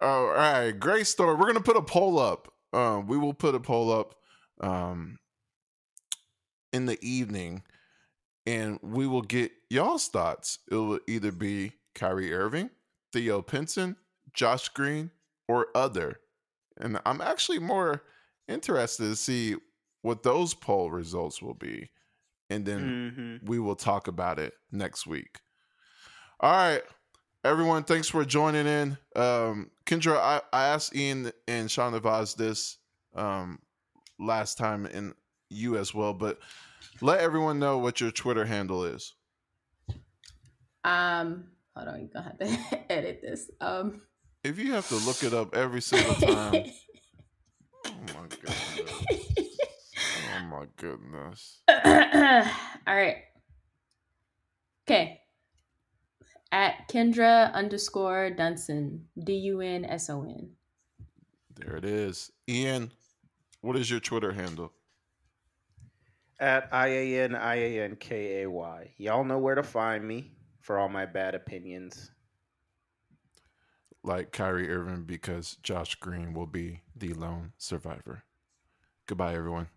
[0.02, 1.36] All right, great story.
[1.36, 2.52] We're gonna put a poll up.
[2.74, 4.16] Um, we will put a poll up
[4.60, 5.18] um,
[6.74, 7.64] in the evening,
[8.46, 10.60] and we will get y'all's thoughts.
[10.70, 12.70] It will either be Kyrie Irving,
[13.14, 13.96] Theo Pinson,
[14.34, 15.12] Josh Green,
[15.48, 16.20] or other.
[16.78, 18.04] And I'm actually more
[18.48, 19.56] interested to see
[20.02, 21.90] what those poll results will be.
[22.50, 23.46] And then mm-hmm.
[23.46, 25.40] we will talk about it next week.
[26.40, 26.84] All right.
[27.46, 28.98] Everyone, thanks for joining in.
[29.16, 32.80] Um, Kendra, I, I asked Ian and Sean Nevaz this
[33.14, 33.60] um,
[34.20, 35.14] last time and
[35.52, 36.40] you as well, but
[37.02, 39.14] let everyone know what your Twitter handle is.
[40.84, 43.52] Um, hold on, you're gonna have to edit this.
[43.62, 44.02] Um,
[44.44, 46.66] if you have to look it up every single time,
[47.86, 48.90] oh my goodness,
[50.10, 51.62] oh my goodness.
[52.88, 53.18] All right,
[54.90, 55.22] okay
[56.52, 60.52] at Kendra underscore Dunson, D U N S O N.
[61.56, 62.32] There it is.
[62.50, 62.92] Ian,
[63.62, 64.72] what is your Twitter handle?
[66.40, 68.94] At I A N I A N K A Y.
[68.98, 72.12] Y'all know where to find me for all my bad opinions.
[74.04, 78.24] Like Kyrie Irving, because Josh Green will be the lone survivor.
[79.08, 79.68] Goodbye, everyone.